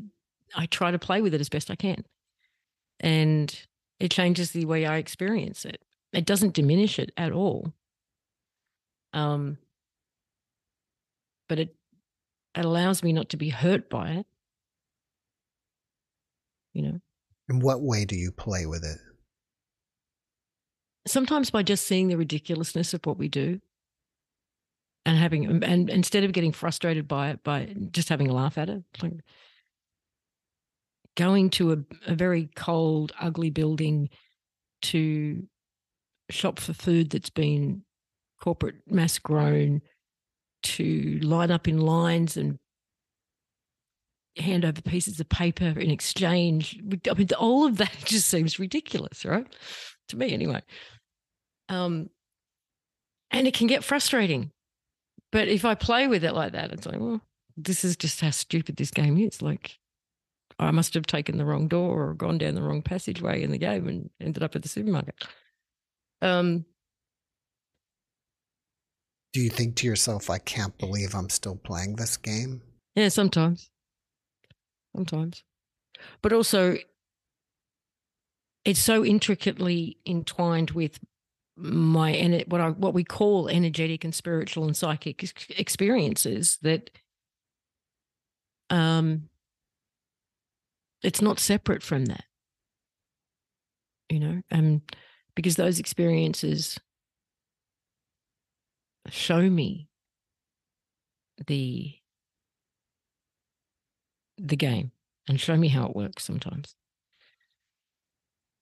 [0.56, 2.04] I try to play with it as best I can,
[3.00, 3.58] and
[4.00, 5.82] it changes the way I experience it.
[6.14, 7.74] It doesn't diminish it at all.
[9.14, 9.58] Um,
[11.48, 11.76] but it
[12.56, 14.26] it allows me not to be hurt by it.
[16.74, 17.00] You know.
[17.50, 18.98] In what way do you play with it?
[21.08, 23.60] Sometimes by just seeing the ridiculousness of what we do
[25.05, 28.70] and having and instead of getting frustrated by it by just having a laugh at
[28.70, 29.14] it like
[31.16, 31.78] going to a,
[32.12, 34.10] a very cold ugly building
[34.82, 35.47] to
[36.30, 37.84] shop for food that's been
[38.39, 39.82] corporate mass grown
[40.62, 42.60] to line up in lines and
[44.38, 46.80] hand over pieces of paper in exchange.
[47.10, 49.47] I mean, all of that just seems ridiculous, right?
[50.10, 50.62] To me, anyway.
[51.70, 52.09] Um,
[53.32, 54.51] and it can get frustrating.
[55.32, 57.22] But if I play with it like that, it's like, well,
[57.57, 59.41] this is just how stupid this game is.
[59.41, 59.78] Like,
[60.59, 63.57] I must have taken the wrong door or gone down the wrong passageway in the
[63.57, 65.15] game and ended up at the supermarket.
[66.22, 66.65] Um,
[69.34, 72.61] Do you think to yourself, I can't believe I'm still playing this game?
[72.95, 73.70] Yeah, sometimes.
[74.95, 75.43] Sometimes.
[76.22, 76.78] But also,
[78.65, 80.99] it's so intricately entwined with
[81.58, 85.24] my and what I what we call energetic and spiritual and psychic
[85.58, 86.89] experiences that
[88.70, 89.30] um
[91.03, 92.26] it's not separate from that
[94.10, 94.82] you know um
[95.36, 96.80] because those experiences
[99.10, 99.88] show me
[101.47, 101.93] the
[104.38, 104.91] the game
[105.28, 106.76] and show me how it works sometimes.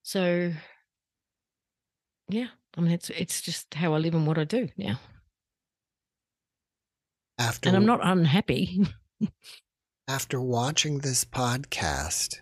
[0.03, 0.51] So,
[2.29, 2.47] yeah,
[2.77, 4.99] I mean, it's it's just how I live and what I do now.
[7.37, 8.85] After And I'm not unhappy.
[10.07, 12.37] after watching this podcast,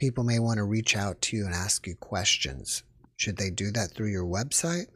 [0.00, 2.82] people may want to reach out to you and ask you questions.
[3.16, 4.86] Should they do that through your website?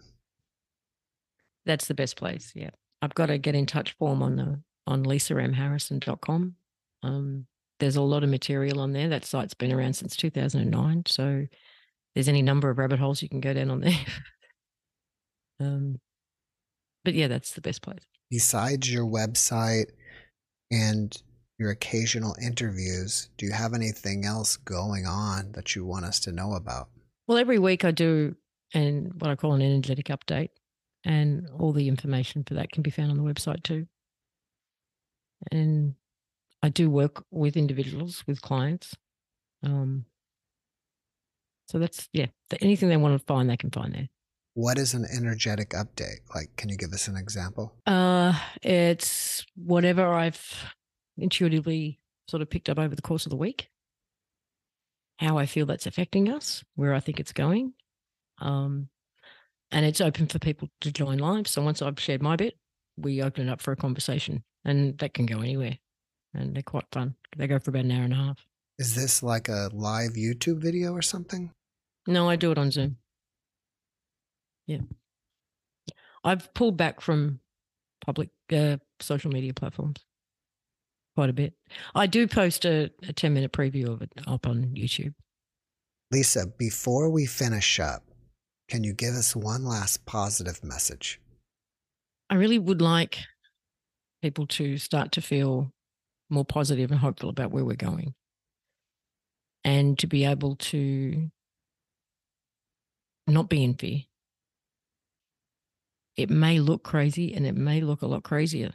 [1.66, 2.52] That's the best place.
[2.54, 2.70] Yeah.
[3.02, 6.54] I've got a get in touch form on the on lisamharrison.com.
[7.02, 7.46] Um,
[7.78, 9.08] there's a lot of material on there.
[9.08, 11.04] That site's been around since 2009.
[11.06, 11.46] So
[12.14, 13.98] there's any number of rabbit holes you can go down on there.
[15.60, 15.96] um,
[17.04, 18.04] but yeah, that's the best place.
[18.30, 19.90] Besides your website
[20.70, 21.16] and
[21.58, 26.32] your occasional interviews, do you have anything else going on that you want us to
[26.32, 26.88] know about?
[27.26, 28.36] Well, every week I do
[28.74, 30.50] and what I call an energetic update,
[31.04, 33.86] and all the information for that can be found on the website too.
[35.50, 35.94] And
[36.62, 38.94] I do work with individuals, with clients.
[39.62, 40.04] Um,
[41.70, 42.26] so that's yeah,
[42.60, 44.08] anything they want to find, they can find there.
[44.54, 46.18] What is an energetic update?
[46.34, 47.76] Like, can you give us an example?
[47.86, 50.74] Uh, it's whatever I've
[51.16, 53.68] intuitively sort of picked up over the course of the week,
[55.18, 57.74] how I feel that's affecting us, where I think it's going.
[58.40, 58.88] Um,
[59.70, 61.46] and it's open for people to join live.
[61.46, 62.56] So once I've shared my bit,
[62.96, 65.78] we open it up for a conversation, and that can go anywhere.
[66.34, 67.14] And they're quite fun.
[67.36, 68.44] They go for about an hour and a half.
[68.78, 71.52] Is this like a live YouTube video or something?
[72.10, 72.96] No, I do it on Zoom.
[74.66, 74.80] Yeah.
[76.24, 77.38] I've pulled back from
[78.04, 80.04] public uh, social media platforms
[81.14, 81.54] quite a bit.
[81.94, 85.14] I do post a, a 10 minute preview of it up on YouTube.
[86.10, 88.02] Lisa, before we finish up,
[88.68, 91.20] can you give us one last positive message?
[92.28, 93.18] I really would like
[94.20, 95.70] people to start to feel
[96.28, 98.14] more positive and hopeful about where we're going
[99.64, 101.30] and to be able to
[103.30, 104.00] not be in fear.
[106.16, 108.72] It may look crazy and it may look a lot crazier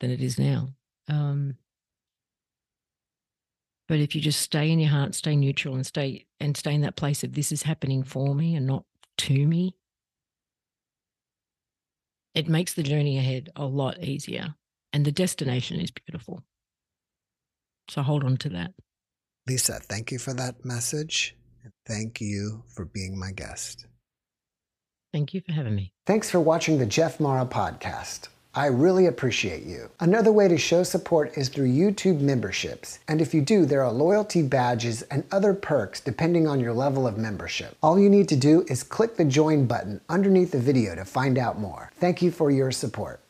[0.00, 0.68] than it is now.
[1.08, 1.56] Um,
[3.88, 6.82] but if you just stay in your heart, stay neutral and stay and stay in
[6.82, 8.84] that place of this is happening for me and not
[9.18, 9.76] to me,
[12.34, 14.54] it makes the journey ahead a lot easier.
[14.92, 16.42] And the destination is beautiful.
[17.88, 18.72] So hold on to that.
[19.46, 21.36] Lisa, thank you for that message.
[21.62, 23.86] And thank you for being my guest.
[25.12, 25.92] Thank you for having me.
[26.06, 28.28] Thanks for watching the Jeff Mara podcast.
[28.54, 29.90] I really appreciate you.
[30.00, 32.98] Another way to show support is through YouTube memberships.
[33.08, 37.06] And if you do, there are loyalty badges and other perks depending on your level
[37.06, 37.76] of membership.
[37.82, 41.38] All you need to do is click the join button underneath the video to find
[41.38, 41.92] out more.
[41.96, 43.20] Thank you for your support.